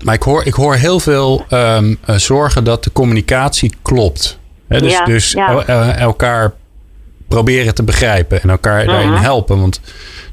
[0.05, 4.43] Maar ik hoor, ik hoor heel veel ehm, eh, zorgen dat de communicatie klopt.
[4.69, 5.63] Dus Ja, dus ja.
[5.97, 6.53] elkaar
[7.29, 9.23] proberen te begrijpen en elkaar daarin Mhm.
[9.23, 9.61] helpen.
[9.61, 9.81] Want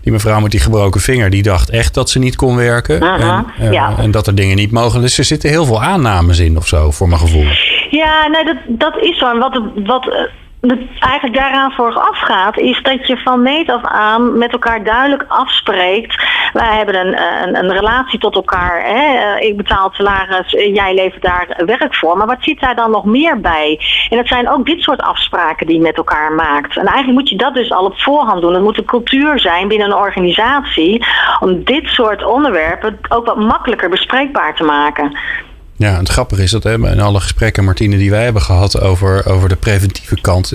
[0.01, 2.97] die mevrouw met die gebroken vinger, die dacht echt dat ze niet kon werken.
[2.97, 3.93] Mhm, en, eh, ja.
[3.97, 5.01] en dat er dingen niet mogen.
[5.01, 7.45] Dus er zitten heel veel aannames in of zo, voor mijn gevoel.
[7.89, 9.29] Ja, nee, dat, dat is zo.
[9.31, 10.13] En wat, wat
[11.00, 16.24] eigenlijk daaraan vooraf gaat, is dat je van meet af aan met elkaar duidelijk afspreekt.
[16.54, 18.84] Wij hebben een, een, een relatie tot elkaar.
[18.86, 19.38] Hè?
[19.39, 22.17] Ik betaal salaris, jij levert daar werk voor.
[22.17, 23.80] Maar wat zit daar dan nog meer bij?
[24.10, 26.78] En dat zijn ook dit soort afspraken die je met elkaar maakt.
[26.78, 28.54] En eigenlijk moet je dat dus al op voorhand doen.
[28.54, 31.06] Het moet een cultuur zijn binnen een organisatie
[31.39, 35.17] om dit soort onderwerpen ook wat makkelijker bespreekbaar te maken.
[35.81, 39.25] Ja, het grappige is dat hè, in alle gesprekken, Martine, die wij hebben gehad over,
[39.29, 40.53] over de preventieve kant,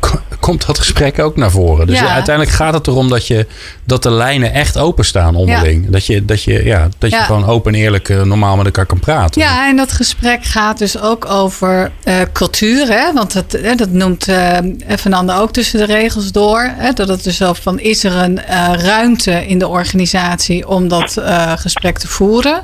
[0.00, 1.86] ko- komt dat gesprek ook naar voren.
[1.86, 2.08] Dus Ja.
[2.12, 3.46] uiteindelijk gaat het erom dat, je,
[3.84, 5.90] dat de lijnen echt openstaan onderling.
[5.90, 8.86] Dat je, dat je, ja, dat je gewoon open en eerlijk eh, normaal met elkaar
[8.86, 9.40] kan praten.
[9.42, 12.86] Ja, en dat gesprek gaat dus ook over eh, cultuur.
[12.86, 13.12] Hè?
[13.12, 14.56] Want dat, hè, dat noemt eh
[14.98, 16.70] Fernanda ook tussen de regels door.
[16.76, 16.92] Hè?
[16.92, 18.40] Dat het dus zo van, is er een
[18.76, 21.16] ruimte in de organisatie om dat
[21.56, 22.60] gesprek te voeren?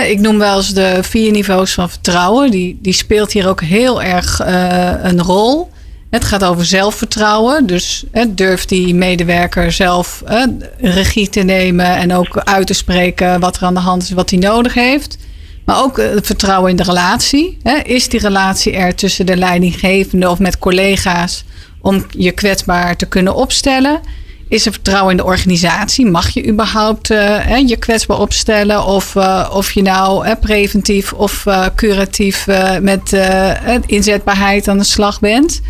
[0.00, 2.50] Ik noem wel eens de vier niveaus van vertrouwen.
[2.50, 5.70] Die, die speelt hier ook heel erg eh, een rol.
[6.10, 7.66] Het gaat over zelfvertrouwen.
[7.66, 10.22] Dus durft die medewerker zelf
[10.78, 14.30] regie te nemen en ook uit te spreken wat er aan de hand is, wat
[14.30, 15.18] hij nodig heeft.
[15.64, 17.58] Maar ook eh, het vertrouwen in de relatie.
[17.82, 21.44] Is die relatie er tussen de leidinggevende of met collega's
[21.80, 24.00] om je kwetsbaar te kunnen opstellen?
[24.52, 26.06] Is er vertrouwen in de organisatie?
[26.06, 28.84] Mag je überhaupt eh, je kwetsbaar opstellen?
[28.84, 32.46] Of, eh, of je nou preventief of eh, curatief
[32.80, 33.16] met
[33.86, 35.60] inzetbaarheid aan de slag bent?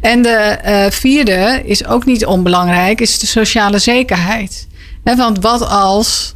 [0.00, 0.58] En de
[0.90, 4.66] vierde is ook niet onbelangrijk, is de sociale zekerheid.
[5.02, 6.34] Want wat als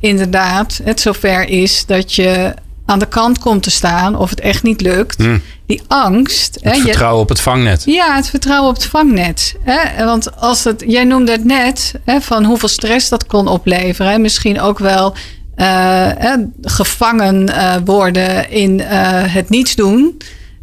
[0.00, 2.54] inderdaad het zover is dat je
[2.86, 5.24] aan de kant komt te staan of het echt niet lukt.
[5.66, 6.58] Die angst.
[6.62, 7.82] hè, Het je- vertrouwen op het vangnet.
[7.86, 9.54] ja, het vertrouwen op het vangnet.
[9.60, 10.04] Hè?
[10.04, 14.12] Want als het, jij noemde het net hè, van hoeveel stress dat kon opleveren.
[14.12, 14.18] Hè?
[14.18, 15.14] Misschien ook wel
[15.54, 15.66] eh,
[16.18, 18.98] hè, gevangen eh, worden in eh,
[19.34, 20.16] het niets doen.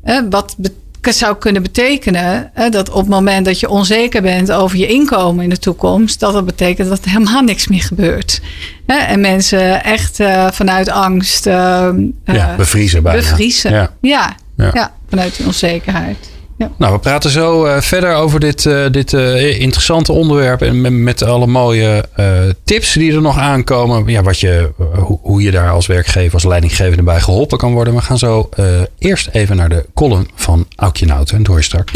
[0.03, 0.29] Hè?
[0.29, 0.73] Wat be-
[1.11, 5.43] zou kunnen betekenen hè, dat op het moment dat je onzeker bent over je inkomen
[5.43, 8.41] in de toekomst, dat dat betekent dat er helemaal niks meer gebeurt.
[8.85, 8.97] Hè?
[8.97, 13.19] En mensen echt eh, vanuit angst eh, Ja, eh, bevriezen bijna.
[13.19, 13.71] bevriezen.
[13.71, 13.91] Ja.
[14.01, 14.35] Ja.
[14.57, 14.69] Ja.
[14.73, 14.93] Ja.
[15.09, 16.17] vanuit die onzekerheid.
[16.63, 16.71] Ja.
[16.77, 20.61] Nou, we praten zo eh, verder over dit, eh, dit eh, interessante onderwerp.
[20.61, 22.25] En met, met alle mooie eh,
[22.63, 24.03] tips die er nog aankomen.
[24.07, 27.95] Ja, wat je, hoe, hoe je daar als werkgever, als leidinggevende bij geholpen kan worden.
[27.95, 28.65] We gaan zo eh,
[28.99, 31.37] eerst even naar de column van Aukje Nouten.
[31.37, 31.91] En door je straks.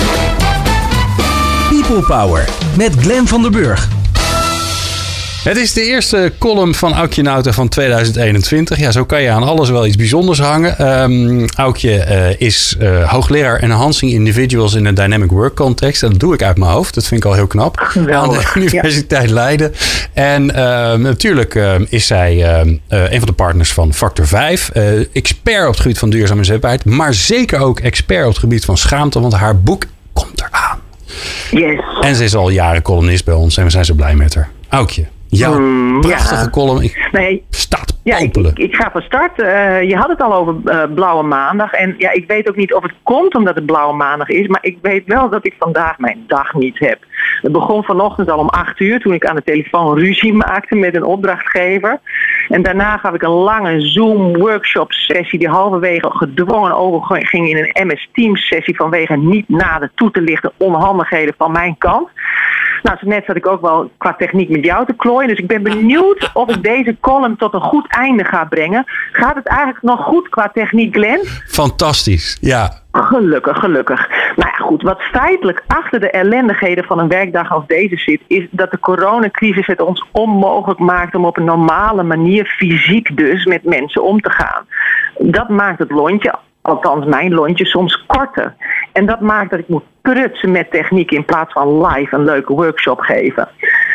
[1.70, 3.88] People Power met Glenn van der Burg.
[5.48, 8.80] Het is de eerste column van Aukje Nauta van 2021.
[8.80, 10.78] Ja, zo kan je aan alles wel iets bijzonders hangen.
[10.78, 16.04] Ehm Aukje eh, is eh, hoogleraar enhancing individuals in een dynamic work context.
[16.04, 16.94] En dat doe ik uit mijn hoofd.
[16.94, 17.78] Dat vind ik al heel knap.
[17.80, 19.74] Geweldig, Aan de Universiteit Leiden.
[20.14, 24.70] En ehm, natuurlijk ehm, is zij eh, een van de partners van Factor 5.
[24.70, 26.86] eh, expert op het gebied van duurzame inzetbaarheid.
[26.86, 29.20] Maar zeker ook expert op het gebied van schaamte.
[29.20, 29.84] Want haar boek
[30.14, 30.80] komt eraan.
[31.52, 31.80] Yes.
[32.02, 33.58] En ze is al jaren columnist bij ons.
[33.58, 34.50] En we zijn zo blij met haar.
[34.70, 36.50] Aukje, jouw Mm, prachtige ja.
[36.50, 36.82] column.
[36.82, 39.40] Ik Nee, staat ja, ik, ik ga van start.
[39.42, 41.72] Eh, je had het al over eh, Blauwe Maandag.
[41.72, 44.48] En ja, ik weet ook niet of het komt omdat het Blauwe Maandag is.
[44.48, 47.00] Maar ik weet wel dat ik vandaag mijn dag niet heb.
[47.42, 50.96] Het begon vanochtend al om acht uur toen ik aan de telefoon ruzie maakte met
[50.96, 52.00] een opdrachtgever.
[52.50, 58.10] En daarna gaf ik een lange Zoom-workshop sessie die halverwege gedwongen overging in een MS
[58.14, 62.10] Teams sessie vanwege niet nader toe te lichten onhandigheden van mijn kant.
[62.84, 65.30] Nou, zo net zat ik ook wel qua techniek met jou te klooien.
[65.30, 68.84] Dus ik ben benieuwd of ik deze column tot een goed einde ga brengen.
[69.12, 71.26] Gaat het eigenlijk nog goed qua techniek, Glenn?
[71.48, 72.38] Fantastisch.
[72.42, 72.72] Ja.
[72.92, 74.10] Gelukkig, gelukkig.
[74.36, 74.82] Nou ja, goed.
[74.82, 79.68] Wat feitelijk achter de ellendigheden van een werkdag als deze zit, is dat de coronacrisis
[79.68, 84.32] het ons onmogelijk maakt om op een normale manier, fysiek dus, met mensen om te
[84.32, 84.66] gaan.
[85.18, 86.36] Dat maakt het lontje,
[86.68, 88.56] althans mijn lontje, soms korter.
[88.92, 92.54] En dat maakt dat ik moet prutsen met techniek in plaats van live een leuke
[92.54, 93.48] workshop geven.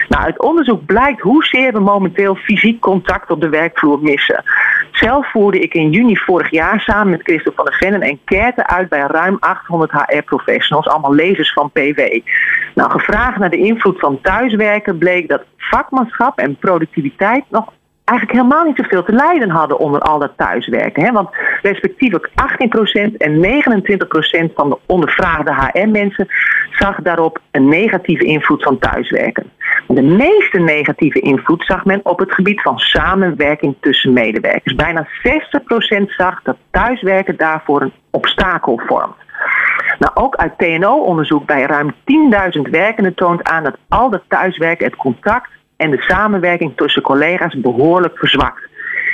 [0.09, 4.45] Nou, uit onderzoek blijkt hoezeer we momenteel fysiek contact op de werkvloer missen.
[4.93, 8.67] Zelf voerde ik in juni vorig jaar samen met Christophe van der Ven een enquête
[8.67, 12.01] uit bij ruim 800 HR-professionals, allemaal lezers van PW.
[12.75, 17.73] Nou, gevraagd naar de invloed van thuiswerken bleek dat vakmanschap en productiviteit nog
[18.13, 21.05] eigenlijk helemaal niet zoveel te lijden hadden onder al dat thuiswerken.
[21.05, 21.13] Hè?
[21.13, 21.29] Want
[21.63, 23.63] respectievelijk 18% en
[24.51, 26.29] 29% van de ondervraagde HR-mensen
[26.71, 29.51] zag daarop een negatieve invloed van thuiswerken.
[29.87, 34.75] De meeste negatieve invloed zag men op het gebied van samenwerking tussen medewerkers.
[34.75, 39.17] Bijna 60% zag dat thuiswerken daarvoor een obstakel vormt.
[39.99, 41.95] Nou, ook uit TNO-onderzoek bij ruim
[42.57, 45.49] 10.000 werkenden toont aan dat al dat thuiswerken het contact
[45.83, 48.69] en de samenwerking tussen collega's behoorlijk verzwakt.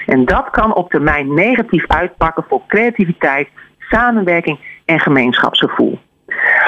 [0.07, 5.99] En dat kan op termijn negatief uitpakken voor creativiteit, samenwerking en gemeenschapsgevoel.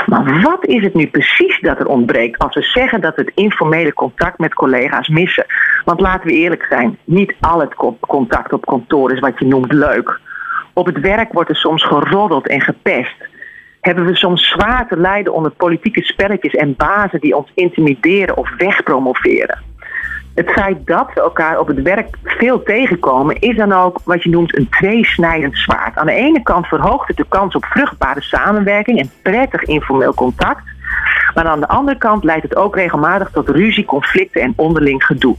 [0.07, 3.33] Maar wat is het nu precies dat er ontbreekt als we zeggen dat we het
[3.35, 5.47] informele contact met collega's missen?
[5.85, 9.73] Want laten we eerlijk zijn, niet al het contact op kantoor is wat je noemt
[9.73, 10.21] leuk.
[10.73, 13.29] Op het werk wordt er soms geroddeld en gepest.
[13.81, 18.51] Hebben we soms zwaar te lijden onder politieke spelletjes en bazen die ons intimideren of
[18.57, 19.70] wegpromoveren?
[20.35, 24.31] Het feit dat we elkaar op het werk veel tegenkomen, is dan ook wat je
[24.31, 25.97] noemt een tweesnijdend zwaard.
[25.97, 30.62] Aan de ene kant verhoogt het de kans op vruchtbare samenwerking en prettig informeel contact.
[31.35, 35.37] Maar aan de andere kant leidt het ook regelmatig tot ruzie, conflicten en onderling gedoe.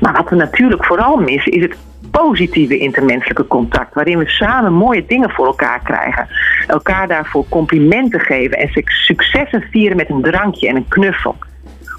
[0.00, 1.76] Maar wat we natuurlijk vooral missen is het
[2.10, 6.28] positieve intermenselijke contact, waarin we samen mooie dingen voor elkaar krijgen.
[6.66, 11.36] Elkaar daarvoor complimenten geven en successen vieren met een drankje en een knuffel.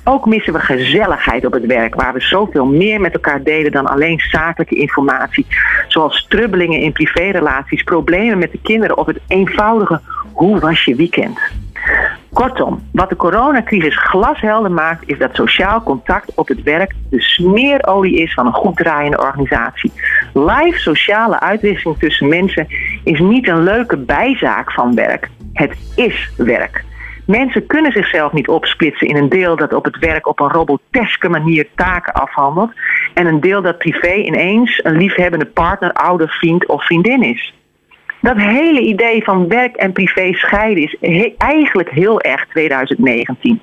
[0.09, 3.85] Ook missen we gezelligheid op het werk, waar we zoveel meer met elkaar delen dan
[3.85, 5.45] alleen zakelijke informatie.
[5.87, 10.01] Zoals strubbelingen in privérelaties, problemen met de kinderen of het eenvoudige
[10.33, 11.39] hoe was je weekend?
[12.33, 18.21] Kortom, wat de coronacrisis glashelder maakt, is dat sociaal contact op het werk de smeerolie
[18.21, 19.91] is van een goed draaiende organisatie.
[20.33, 22.67] Live sociale uitwisseling tussen mensen
[23.03, 25.29] is niet een leuke bijzaak van werk.
[25.53, 26.85] Het is werk.
[27.27, 31.29] Mensen kunnen zichzelf niet opsplitsen in een deel dat op het werk op een roboteske
[31.29, 32.71] manier taken afhandelt
[33.13, 37.53] en een deel dat privé ineens een liefhebbende partner, ouder, vriend of vriendin is.
[38.21, 43.61] Dat hele idee van werk en privé scheiden is eigenlijk heel erg 2019.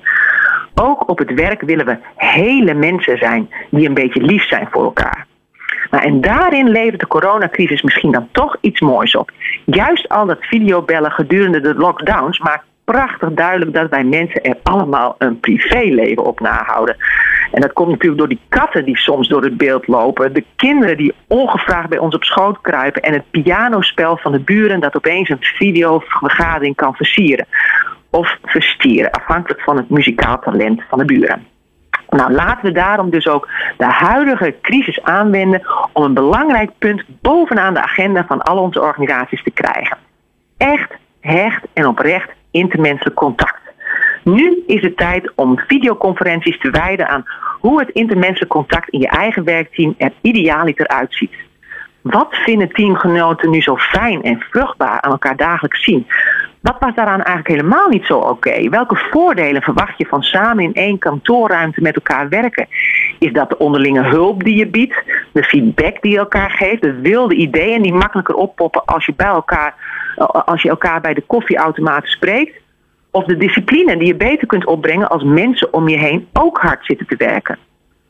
[0.75, 4.83] Ook op het werk willen we hele mensen zijn die een beetje lief zijn voor
[4.83, 5.25] elkaar.
[5.91, 9.31] Nou, en daarin levert de coronacrisis misschien dan toch iets moois op.
[9.65, 15.15] Juist al dat videobellen gedurende de lockdowns maakt prachtig duidelijk dat wij mensen er allemaal
[15.17, 16.95] een privéleven op nahouden.
[17.51, 20.97] En dat komt natuurlijk door die katten die soms door het beeld lopen, de kinderen
[20.97, 25.29] die ongevraagd bij ons op schoot kruipen en het pianospel van de buren dat opeens
[25.29, 27.45] een videovergadering kan versieren
[28.09, 31.45] of verstieren, afhankelijk van het muzikaal talent van de buren.
[32.09, 35.61] Nou, laten we daarom dus ook de huidige crisis aanwenden
[35.93, 39.97] om een belangrijk punt bovenaan de agenda van al onze organisaties te krijgen.
[40.57, 43.61] Echt, hecht en oprecht intermenselijk contact.
[44.23, 47.25] Nu is het tijd om videoconferenties te wijden aan
[47.59, 51.33] hoe het intermenselijk contact in je eigen werkteam er idealiter uitziet.
[52.01, 56.07] Wat vinden teamgenoten nu zo fijn en vruchtbaar aan elkaar dagelijks zien?
[56.65, 58.69] Wat was daaraan eigenlijk helemaal niet zo oké?
[58.69, 62.67] Welke voordelen verwacht je van samen in één kantoorruimte met elkaar werken?
[63.19, 66.93] Is dat de onderlinge hulp die je biedt, de feedback die je elkaar geeft, de
[66.93, 69.73] wilde ideeën die makkelijker oppoppen als je bij elkaar
[70.45, 72.61] als je elkaar bij de koffieautomaat spreekt.
[73.11, 76.85] Of de discipline die je beter kunt opbrengen als mensen om je heen ook hard
[76.85, 77.57] zitten te werken.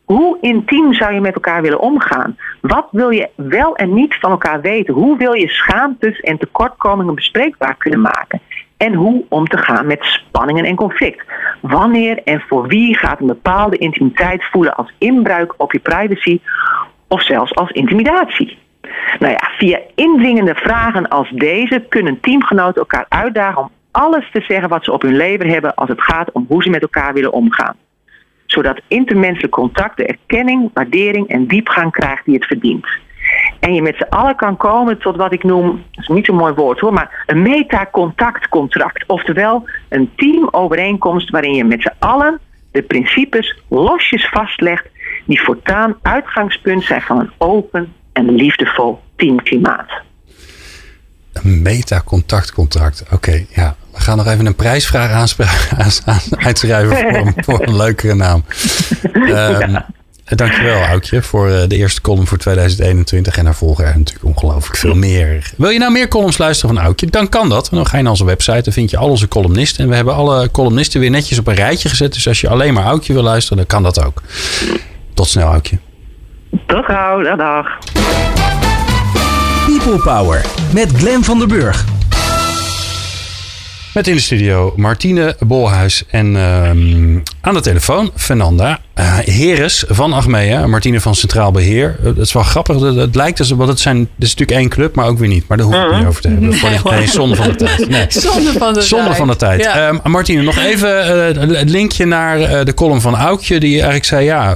[0.05, 2.37] Hoe intiem zou je met elkaar willen omgaan?
[2.61, 4.93] Wat wil je wel en niet van elkaar weten?
[4.93, 8.41] Hoe wil je schaamtes en tekortkomingen bespreekbaar kunnen maken?
[8.77, 11.25] En hoe om te gaan met spanningen en conflict?
[11.61, 16.39] Wanneer en voor wie gaat een bepaalde intimiteit voelen als inbruik op je privacy
[17.07, 18.57] of zelfs als intimidatie?
[19.19, 24.69] Nou ja, via indringende vragen als deze kunnen teamgenoten elkaar uitdagen om alles te zeggen
[24.69, 27.33] wat ze op hun lever hebben als het gaat om hoe ze met elkaar willen
[27.33, 27.75] omgaan.
[28.45, 32.87] Zodat intermenselijk contact de erkenning, waardering en diepgang krijgt die het verdient.
[33.59, 36.35] En je met z'n allen kan komen tot wat ik noem, dat is niet zo'n
[36.35, 39.03] mooi woord hoor, maar een metacontactcontract.
[39.07, 42.39] Oftewel een teamovereenkomst waarin je met z'n allen
[42.71, 44.85] de principes losjes vastlegt
[45.25, 49.91] die voortaan uitgangspunt zijn van een open en liefdevol teamklimaat.
[51.33, 53.05] Een meta-contactcontract.
[53.11, 53.75] Oké, ja.
[53.95, 55.11] We gaan nog even een prijsvraag
[56.37, 58.43] uitschrijven voor, voor, een leukere naam.
[59.13, 59.77] Um,
[60.25, 63.37] Dankjewel, Aukje, voor eh, de eerste column voor 2021.
[63.37, 65.51] En daar volgen er natuurlijk ongelooflijk veel meer.
[65.57, 67.07] Wil je nou meer columns luisteren van Aukje?
[67.07, 67.67] Dan kan dat.
[67.71, 68.61] Dan ga je naar onze website.
[68.61, 69.83] Dan vind je al onze columnisten.
[69.83, 72.13] En we hebben alle columnisten weer netjes op een rijtje gezet.
[72.13, 74.21] Dus als je alleen maar Aukje wil luisteren, dan kan dat ook.
[75.13, 75.77] Tot snel, Aukje.
[76.67, 77.67] Tot gauw, dag dag.
[79.65, 81.94] People Power met Glen van der Burg.
[83.95, 86.69] Met in de studio Martine Bolhuis en uh,
[87.41, 90.67] aan de telefoon Fernanda uh, Heres van Achmea.
[90.67, 91.95] Martine van Centraal Beheer.
[92.03, 92.79] Dat is wel grappig.
[92.79, 95.27] Het, het lijkt als, want het, zijn, het is natuurlijk één club, maar ook weer
[95.27, 95.47] niet.
[95.47, 96.49] Maar daar hoef ik niet over te hebben.
[96.49, 97.89] Nee, nee zonde van de tijd.
[97.89, 98.05] Nee.
[98.09, 99.17] Zonde van de zonde tijd.
[99.17, 99.63] Van de tijd.
[99.63, 99.91] Ja.
[99.91, 100.89] Uh, Martine, nog even
[101.49, 103.59] uh, het linkje naar de column van Aukje.
[103.59, 104.55] Die eigenlijk zei, ja,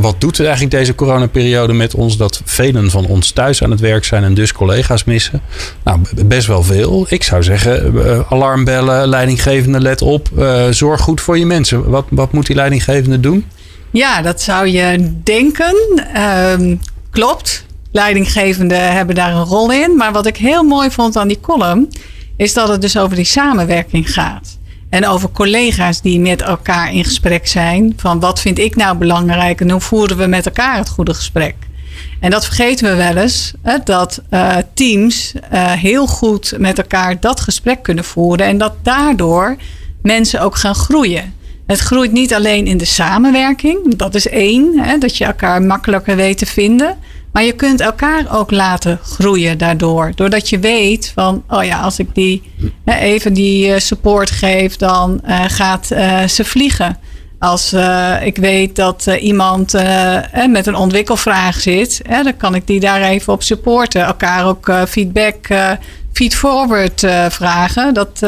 [0.00, 2.16] wat doet er eigenlijk deze coronaperiode met ons?
[2.16, 5.40] Dat velen van ons thuis aan het werk zijn en dus collega's missen.
[5.84, 7.06] Nou, best wel veel.
[7.08, 7.94] Ik zou zeggen,
[8.28, 10.28] alarmbellen, leidinggevende, let op.
[10.70, 11.90] zorg goed voor je mensen.
[11.90, 13.23] Wat, wat moet die leidinggevende doen?
[13.90, 15.76] Ja, dat zou je denken.
[16.22, 17.66] Um, klopt.
[17.92, 19.96] leidinggevenden hebben daar een rol in.
[19.96, 21.88] Maar wat ik heel mooi vond aan die column,
[22.36, 24.58] is dat het dus over die samenwerking gaat.
[24.90, 27.92] En over collega's die met elkaar in gesprek zijn.
[27.96, 31.54] Van wat vind ik nou belangrijk en hoe voeren we met elkaar het goede gesprek.
[32.20, 37.20] En dat vergeten we wel eens, hè, dat uh, teams uh, heel goed met elkaar
[37.20, 38.46] dat gesprek kunnen voeren.
[38.46, 39.56] En dat daardoor
[40.02, 41.34] mensen ook gaan groeien.
[41.66, 46.16] Het groeit niet alleen in de samenwerking, dat is één, hè, dat je elkaar makkelijker
[46.16, 46.98] weet te vinden.
[47.32, 50.12] Maar je kunt elkaar ook laten groeien daardoor.
[50.14, 52.42] Doordat je weet van, oh ja, als ik die
[52.84, 56.98] even die eh, support geef, dan uh, gaat uh, ze vliegen.
[57.38, 59.72] Als uh, ik weet dat iemand
[60.48, 64.04] met een ontwikkelvraag zit, dan kan ik die daar even op supporten.
[64.04, 65.36] Elkaar ook feedback
[66.12, 67.94] feedforward vragen.
[67.94, 68.18] Dat,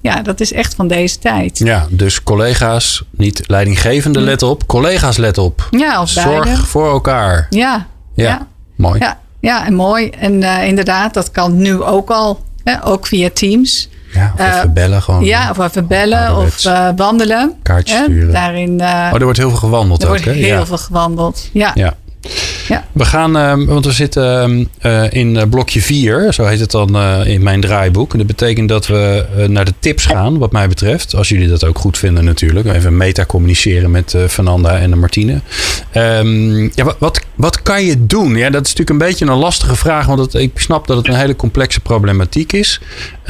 [0.00, 1.58] ja, dat is echt van deze tijd.
[1.58, 4.66] Ja, dus collega's, niet leidinggevende, let op.
[4.66, 5.68] Collega's, let op.
[5.70, 6.62] Ja, of Zorg beide.
[6.62, 7.46] voor elkaar.
[7.50, 8.24] Ja, ja.
[8.24, 8.46] ja.
[8.76, 8.98] mooi.
[8.98, 10.10] Ja, ja, en mooi.
[10.10, 12.44] En inderdaad, dat kan nu ook al.
[12.64, 13.88] Hè, ook via Teams.
[14.16, 15.24] Ja, of even bellen gewoon.
[15.24, 16.62] Ja, of even bellen of
[16.96, 17.54] wandelen.
[17.62, 18.32] Kaartjes sturen.
[18.32, 20.32] Daarin, oh, er wordt heel veel gewandeld er ook, wordt hè?
[20.32, 20.66] heel ja.
[20.66, 21.70] veel gewandeld, ja.
[21.74, 21.94] ja.
[22.68, 22.84] Ja.
[22.92, 27.42] We gaan, uh, want we zitten uh, in blokje 4, zo heet het dan in
[27.42, 28.12] mijn draaiboek.
[28.12, 31.14] En dat betekent dat we naar de tips gaan, wat mij betreft.
[31.14, 32.66] Als jullie dat ook goed vinden natuurlijk.
[32.66, 35.40] Even meta communiceren met Fernanda en Martine.
[35.94, 38.36] Um, ja, wat, wat, wat, kan je doen?
[38.36, 41.08] Ja, dat is natuurlijk een beetje een lastige vraag, want het, ik snap dat het
[41.08, 42.80] een hele complexe problematiek is.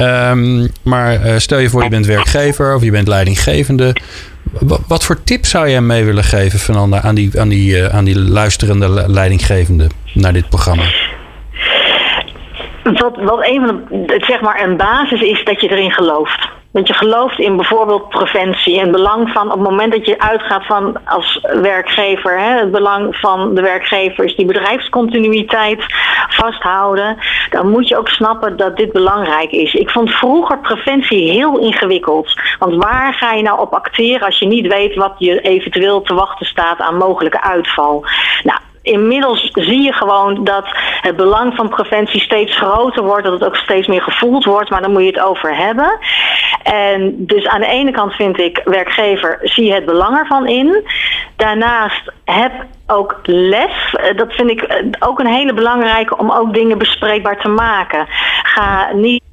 [0.01, 3.95] Um, maar stel je voor je bent werkgever of je bent leidinggevende.
[4.87, 8.03] Wat voor tips zou jij mee willen geven, Fernanda, aan die, aan die, uh, aan
[8.03, 10.83] die luisterende leidinggevende naar dit programma?
[12.83, 16.49] Wat, wat een van de, zeg maar een basis is dat je erin gelooft.
[16.71, 20.65] Dat je gelooft in bijvoorbeeld preventie en belang van op het moment dat je uitgaat
[20.65, 25.83] van als werkgever, hè, het belang van de werkgever is die bedrijfscontinuïteit
[26.29, 27.17] vasthouden,
[27.49, 29.73] dan moet je ook snappen dat dit belangrijk is.
[29.73, 32.33] Ik vond vroeger preventie heel ingewikkeld.
[32.59, 36.13] Want waar ga je nou op acteren als je niet weet wat je eventueel te
[36.13, 38.05] wachten staat aan mogelijke uitval?
[38.43, 40.65] Nou, inmiddels zie je gewoon dat
[41.01, 44.81] het belang van preventie steeds groter wordt, dat het ook steeds meer gevoeld wordt, maar
[44.81, 45.99] dan moet je het over hebben.
[46.63, 50.83] En dus aan de ene kant vind ik, werkgever, zie het belang ervan in.
[51.35, 52.51] Daarnaast heb
[52.87, 53.95] ook les.
[54.15, 58.05] Dat vind ik ook een hele belangrijke om ook dingen bespreekbaar te maken.
[58.43, 59.25] Ga niet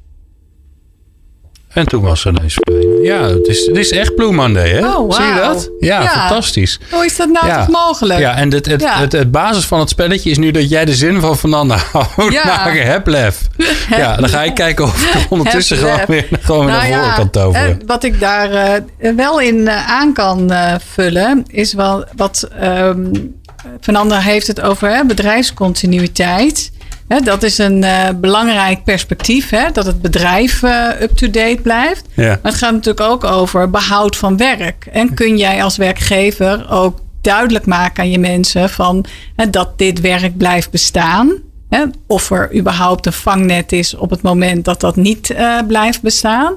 [1.75, 2.57] en toen was er ineens.
[3.03, 4.87] Ja, het is, het is echt Blue Monday, hè?
[4.87, 5.13] Oh, wow.
[5.13, 5.69] Zie je dat?
[5.79, 6.79] Ja, ja, fantastisch.
[6.91, 7.65] Hoe is dat nou ja.
[7.65, 8.19] toch mogelijk?
[8.19, 8.97] Ja, en het, het, ja.
[8.99, 11.77] het, het, basis van het spelletje is nu dat jij de zin van Fernanda
[12.17, 12.45] moet ja.
[12.45, 12.85] maken.
[12.85, 13.41] Heplef.
[13.89, 17.15] Ja, dan ga ik kijken of ik ondertussen gewoon weer, gewoon weer nou naar voren
[17.15, 17.79] kan toveren.
[17.85, 23.35] Wat ik daar uh, wel in uh, aan kan uh, vullen, is wel wat um,
[23.81, 26.71] Fernanda heeft het over hè, bedrijfscontinuïteit.
[27.07, 32.05] He, dat is een uh, belangrijk perspectief, hè, dat het bedrijf uh, up-to-date blijft.
[32.13, 32.27] Ja.
[32.27, 34.87] Maar het gaat natuurlijk ook over behoud van werk.
[34.91, 39.05] En kun jij als werkgever ook duidelijk maken aan je mensen van,
[39.49, 41.31] dat dit werk blijft bestaan.
[41.69, 46.01] Hè, of er überhaupt een vangnet is op het moment dat dat niet uh, blijft
[46.01, 46.55] bestaan.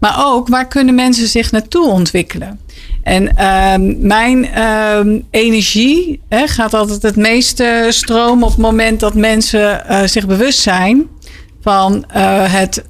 [0.00, 2.60] Maar ook waar kunnen mensen zich naartoe ontwikkelen?
[3.02, 9.14] En uh, mijn uh, energie hè, gaat altijd het meeste stromen op het moment dat
[9.14, 11.06] mensen uh, zich bewust zijn
[11.62, 12.84] van uh, het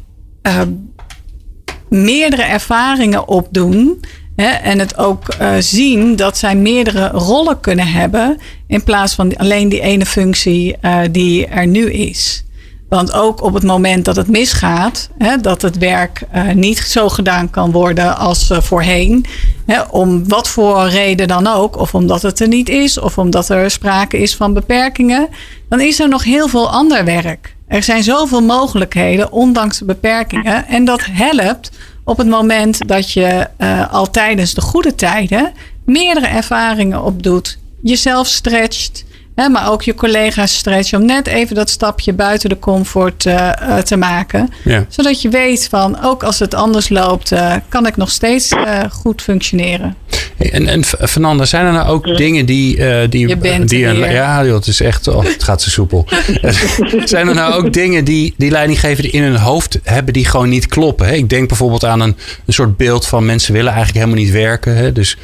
[1.88, 4.00] meerdere ervaringen opdoen.
[4.36, 5.26] Hè, en het ook
[5.58, 8.38] zien dat zij meerdere rollen kunnen hebben.
[8.66, 10.76] In plaats van alleen die ene functie
[11.10, 12.44] die er nu is.
[12.88, 17.08] Want ook op het moment dat het misgaat, hè, dat het werk uh, niet zo
[17.08, 19.24] gedaan kan worden als uh, voorheen,
[19.66, 23.48] hè, om wat voor reden dan ook, of omdat het er niet is, of omdat
[23.48, 25.28] er sprake is van beperkingen,
[25.68, 27.56] dan is er nog heel veel ander werk.
[27.66, 30.66] Er zijn zoveel mogelijkheden, ondanks de beperkingen.
[30.66, 31.70] En dat helpt
[32.04, 35.52] op het moment dat je uh, al tijdens de goede tijden
[35.84, 39.04] meerdere ervaringen opdoet, jezelf stretcht.
[39.38, 43.34] Hè, maar ook je collega's stretchen om net even dat stapje buiten de comfort uh,
[43.62, 44.52] uh, te maken.
[44.64, 44.84] Ja.
[44.88, 48.52] Zodat je weet van ook als het anders loopt, uh, kan ik nog steeds
[48.90, 49.96] goed functioneren.
[50.38, 52.16] En, en Fernanda, zijn er nou ook ja.
[52.16, 52.76] dingen die.
[53.08, 55.08] die, je bent die een, ja, joh, het is echt.
[55.08, 56.06] Oh, het gaat zo soepel.
[57.04, 60.66] zijn er nou ook dingen die, die leidinggevenden in hun hoofd hebben die gewoon niet
[60.66, 61.06] kloppen?
[61.06, 61.14] Hè?
[61.14, 62.16] Ik denk bijvoorbeeld aan een,
[62.46, 64.76] een soort beeld van mensen willen eigenlijk helemaal niet werken.
[64.76, 64.92] Hè?
[64.92, 65.16] Dus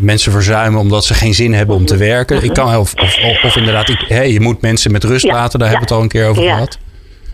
[0.00, 2.42] mensen verzuimen omdat ze geen zin hebben om te werken.
[2.42, 5.58] Ik kan, of, of, of inderdaad, ik, hey, je moet mensen met rust Ja, laten.
[5.58, 6.54] Daar ja, hebben we het al een keer over ja.
[6.54, 6.78] gehad.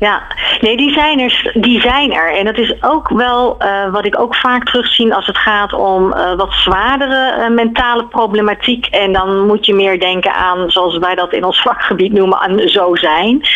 [0.00, 0.22] Ja,
[0.60, 1.50] nee, die zijn er.
[1.54, 2.34] Die zijn er.
[2.36, 6.12] En dat is ook wel uh, wat ik ook vaak terugzie als het gaat om
[6.12, 8.86] uh, wat zwaardere uh, mentale problematiek.
[8.86, 12.58] En dan moet je meer denken aan, zoals wij dat in ons vakgebied noemen, aan
[12.58, 13.46] zo zijn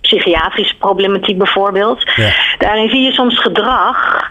[0.00, 2.10] psychiatrische problematiek bijvoorbeeld.
[2.16, 2.30] Ja.
[2.58, 4.28] Daarin zie je soms gedrag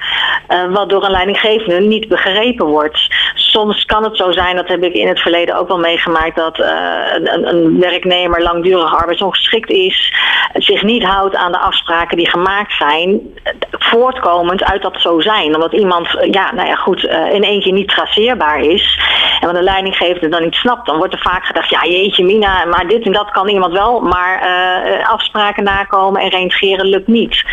[0.70, 3.07] wat door een leidinggevende niet begrepen wordt.
[3.56, 6.60] Soms kan het zo zijn, dat heb ik in het verleden ook wel meegemaakt, dat
[6.60, 6.68] uh,
[7.14, 10.14] een, een, werknemer langdurig arbeidsongeschikt is,
[10.53, 13.22] zich niet houdt aan de afspraken die gemaakt zijn,
[13.72, 15.56] voortkomend uit dat zo zijn.
[15.56, 18.99] Omdat iemand, ja, nou ja, goed, uh, in één keer niet traceerbaar is.
[19.39, 22.66] En wat de leidinggevende dan niet snapt, dan wordt er vaak gedacht, ja jeetje mina,
[22.66, 24.47] maar dit en dat kan iemand wel, maar
[25.03, 27.43] afspraken nakomen en reintegreren lukt niet.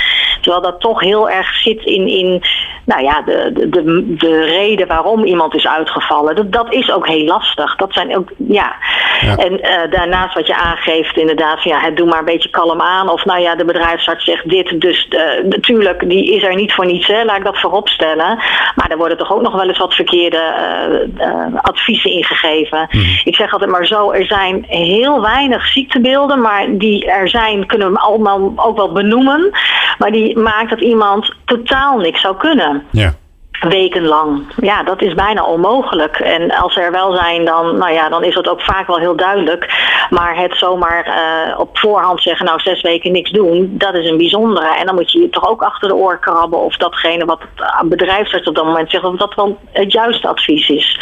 [0.42, 2.42] Terwijl dat toch heel erg zit in, in
[2.84, 6.36] nou ja, de, de, de reden waarom iemand is uitgevallen.
[6.36, 7.76] Dat, dat is ook heel lastig.
[7.76, 8.74] Dat zijn ook, ja.
[9.20, 9.36] ja.
[9.36, 13.08] En uh, daarnaast wat je aangeeft, inderdaad, ja, het doe maar een beetje kalm aan.
[13.08, 14.80] Of nou ja, de bedrijfsarts zegt dit.
[14.80, 18.36] Dus uh, natuurlijk, die is er niet voor niets, hè, laat ik dat voorop stellen.
[18.74, 20.42] Maar er worden toch ook nog wel eens wat verkeerde
[21.18, 22.88] uh, adviezen ingegeven.
[22.90, 23.04] Mm.
[23.24, 27.92] Ik zeg altijd maar zo, er zijn heel weinig ziektebeelden, maar die er zijn, kunnen
[27.92, 29.50] we allemaal ook wel benoemen.
[29.98, 32.82] Maar die maakt dat iemand totaal niks zou kunnen.
[32.90, 33.14] Ja.
[33.68, 34.52] Wekenlang.
[34.60, 36.16] Ja, dat is bijna onmogelijk.
[36.16, 39.16] En als er wel zijn, dan, nou ja, dan is dat ook vaak wel heel
[39.16, 39.72] duidelijk.
[40.10, 44.16] Maar het zomaar uh, op voorhand zeggen, nou zes weken niks doen, dat is een
[44.16, 44.76] bijzondere.
[44.78, 47.88] En dan moet je je toch ook achter de oor krabben of datgene wat het
[47.88, 51.00] bedrijfsarts op dat moment zegt, of dat wel het juiste advies is.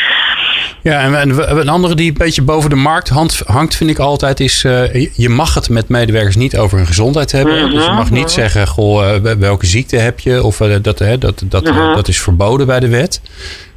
[0.83, 3.09] Ja, en een andere die een beetje boven de markt
[3.47, 7.33] hangt, vind ik altijd, is uh, je mag het met medewerkers niet over hun gezondheid
[7.33, 7.55] hebben.
[7.55, 7.71] Mm -hmm.
[7.71, 10.43] Dus je mag niet zeggen, goh, uh, welke ziekte heb je?
[10.43, 11.95] Of uh, dat, dat, dat, dat, -hmm.
[11.95, 13.21] dat is verboden bij de wet.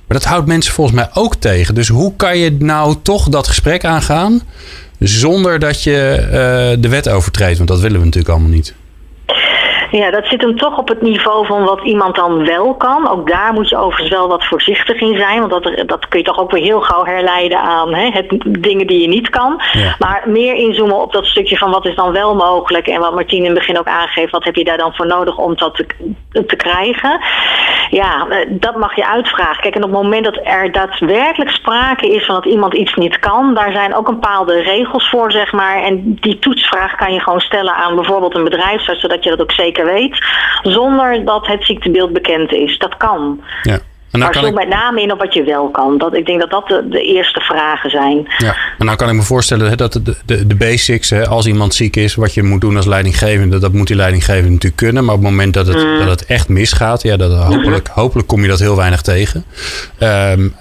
[0.08, 1.76] Maar dat houdt mensen volgens mij ook tegen.
[1.76, 4.42] Dus hoe kan je nou toch dat gesprek aangaan
[5.00, 7.58] zonder dat je de wet overtreedt?
[7.58, 8.74] Want dat willen we natuurlijk allemaal niet.
[9.98, 13.10] Ja, dat zit hem toch op het niveau van wat iemand dan wel kan.
[13.10, 15.40] Ook daar moet je overigens wel wat voorzichtig in zijn.
[15.40, 18.88] Want dat, dat kun je toch ook weer heel gauw herleiden aan hè, het, dingen
[18.88, 19.62] die je niet kan.
[19.72, 19.96] Ja.
[20.00, 22.88] Maar meer inzoomen op dat stukje van wat is dan wel mogelijk.
[22.88, 24.32] En wat Martien in het begin ook aangeeft.
[24.32, 25.86] Wat heb je daar dan voor nodig om dat te,
[26.46, 27.20] te krijgen?
[27.90, 29.62] Ja, dat mag je uitvragen.
[29.62, 33.20] Kijk, en op het moment dat er daadwerkelijk sprake is van dat iemand iets niet
[33.20, 33.54] kan.
[33.54, 35.84] Daar zijn ook een bepaalde regels voor, zeg maar.
[35.84, 39.02] En die toetsvraag kan je gewoon stellen aan bijvoorbeeld een bedrijfsarts.
[39.02, 40.26] Zodat je dat ook zeker weet,
[40.64, 42.78] zonder dat het ziektebeeld bekend is.
[42.78, 43.42] Dat kan.
[43.62, 43.80] Ja.
[44.12, 44.54] En maar zo ik...
[44.54, 45.98] met name in op wat je wel kan.
[45.98, 48.28] Dat, ik denk dat dat de, de eerste vragen zijn.
[48.38, 51.74] Ja, en nou kan ik me voorstellen dat de, de, de basics, hè, als iemand
[51.74, 55.06] ziek is, wat je moet doen als leidinggevende, dat moet die leidinggevende natuurlijk kunnen.
[55.06, 55.98] Maar op het moment dat het, mm.
[55.98, 58.02] dat het echt misgaat, ja, dat, hopelijk, mm-hmm.
[58.04, 59.46] hopelijk kom je dat heel weinig tegen.
[60.00, 60.56] Um,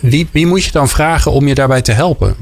[0.00, 2.36] wie, wie moet je dan vragen om je daarbij te helpen?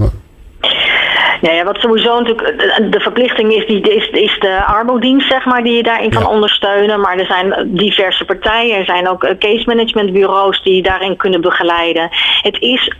[1.40, 5.62] Ja, ja, wat sowieso natuurlijk de verplichting is, die, is, is de armodienst, zeg maar,
[5.62, 6.28] die je daarin kan ja.
[6.28, 7.00] ondersteunen.
[7.00, 12.08] Maar er zijn diverse partijen, er zijn ook case management bureaus die daarin kunnen begeleiden.
[12.42, 12.90] Het is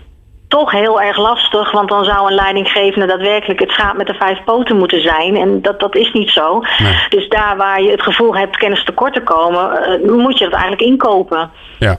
[0.48, 4.44] toch heel erg lastig, want dan zou een leidinggevende daadwerkelijk het schaap met de vijf
[4.44, 5.36] poten moeten zijn.
[5.36, 6.60] En dat, dat is niet zo.
[6.78, 6.94] Nee.
[7.08, 10.82] Dus daar waar je het gevoel hebt kennis tekort te komen, moet je dat eigenlijk
[10.82, 11.50] inkopen.
[11.78, 11.98] Ja.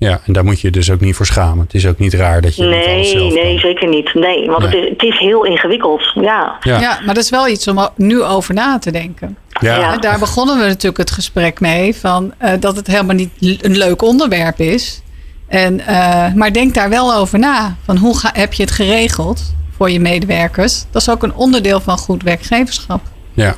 [0.00, 1.64] Ja, en daar moet je dus ook niet voor schamen.
[1.64, 4.14] Het is ook niet raar dat je nee, alles zelf Nee, zeker niet.
[4.14, 4.68] Nee, want nee.
[4.68, 6.12] Het, is, het is heel ingewikkeld.
[6.14, 6.56] Ja.
[6.60, 6.80] Ja.
[6.80, 9.36] ja, maar dat is wel iets om nu over na te denken.
[9.60, 9.76] Ja.
[9.78, 9.96] ja.
[9.96, 11.96] Daar begonnen we natuurlijk het gesprek mee.
[11.96, 15.02] Van, uh, dat het helemaal niet een leuk onderwerp is.
[15.48, 17.76] En, uh, maar denk daar wel over na.
[17.84, 20.84] Van hoe ga, heb je het geregeld voor je medewerkers?
[20.90, 23.00] Dat is ook een onderdeel van goed werkgeverschap.
[23.32, 23.56] Ja.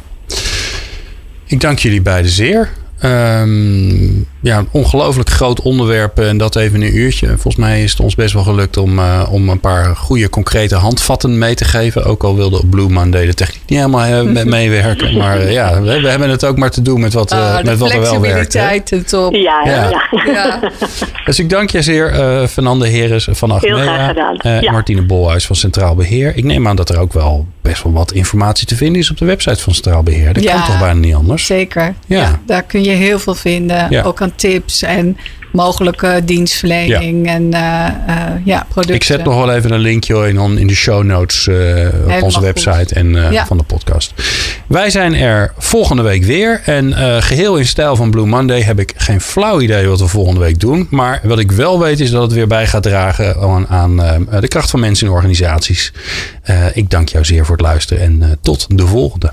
[1.46, 2.70] Ik dank jullie beiden zeer.
[3.04, 7.26] Um, ja, een ongelooflijk groot onderwerp en dat even in een uurtje.
[7.26, 10.74] Volgens mij is het ons best wel gelukt om, uh, om een paar goede concrete
[10.74, 12.04] handvatten mee te geven.
[12.04, 15.16] Ook al wilde op Blue Monday de techniek niet helemaal uh, meewerken.
[15.16, 17.78] Maar uh, ja, we, we, hebben het ook maar te doen met wat, oh, met
[17.78, 18.52] wat er wel werkt.
[18.88, 19.34] De top.
[19.34, 19.90] Ja, ja.
[19.90, 20.08] ja.
[20.32, 20.60] ja.
[21.24, 22.14] dus ik dank je zeer,
[22.48, 24.14] Fernande Heres van Achmea.
[24.38, 26.36] en Martine Bolhuis van Centraal Beheer.
[26.36, 29.16] Ik neem aan dat er ook wel best wel wat informatie te vinden is op
[29.18, 30.32] de website van Centraal Beheer.
[30.32, 31.46] Dat kan toch bijna niet anders?
[31.46, 31.94] Zeker.
[32.06, 32.40] Ja.
[32.46, 34.04] daar kun je heel veel vinden.
[34.04, 35.16] Ook aan tips en
[35.52, 37.32] mogelijke dienstverlening ja.
[37.32, 38.94] en uh, uh, ja, producten.
[38.94, 42.40] Ik zet nog wel even een linkje in, in de show notes uh, op onze
[42.40, 43.46] website en ja.
[43.46, 44.12] van de podcast.
[44.66, 46.60] Wij zijn er volgende week weer.
[46.64, 50.40] En geheel in stijl van Blue Monday heb ik geen flauw idee wat we volgende
[50.40, 50.86] week doen.
[50.90, 53.96] Maar wat ik wel weet is dat het weer bij gaat dragen aan, aan
[54.40, 55.92] de kracht van mensen in organisaties.
[56.72, 59.32] ik dank jou zeer voor het luisteren en tot de volgende.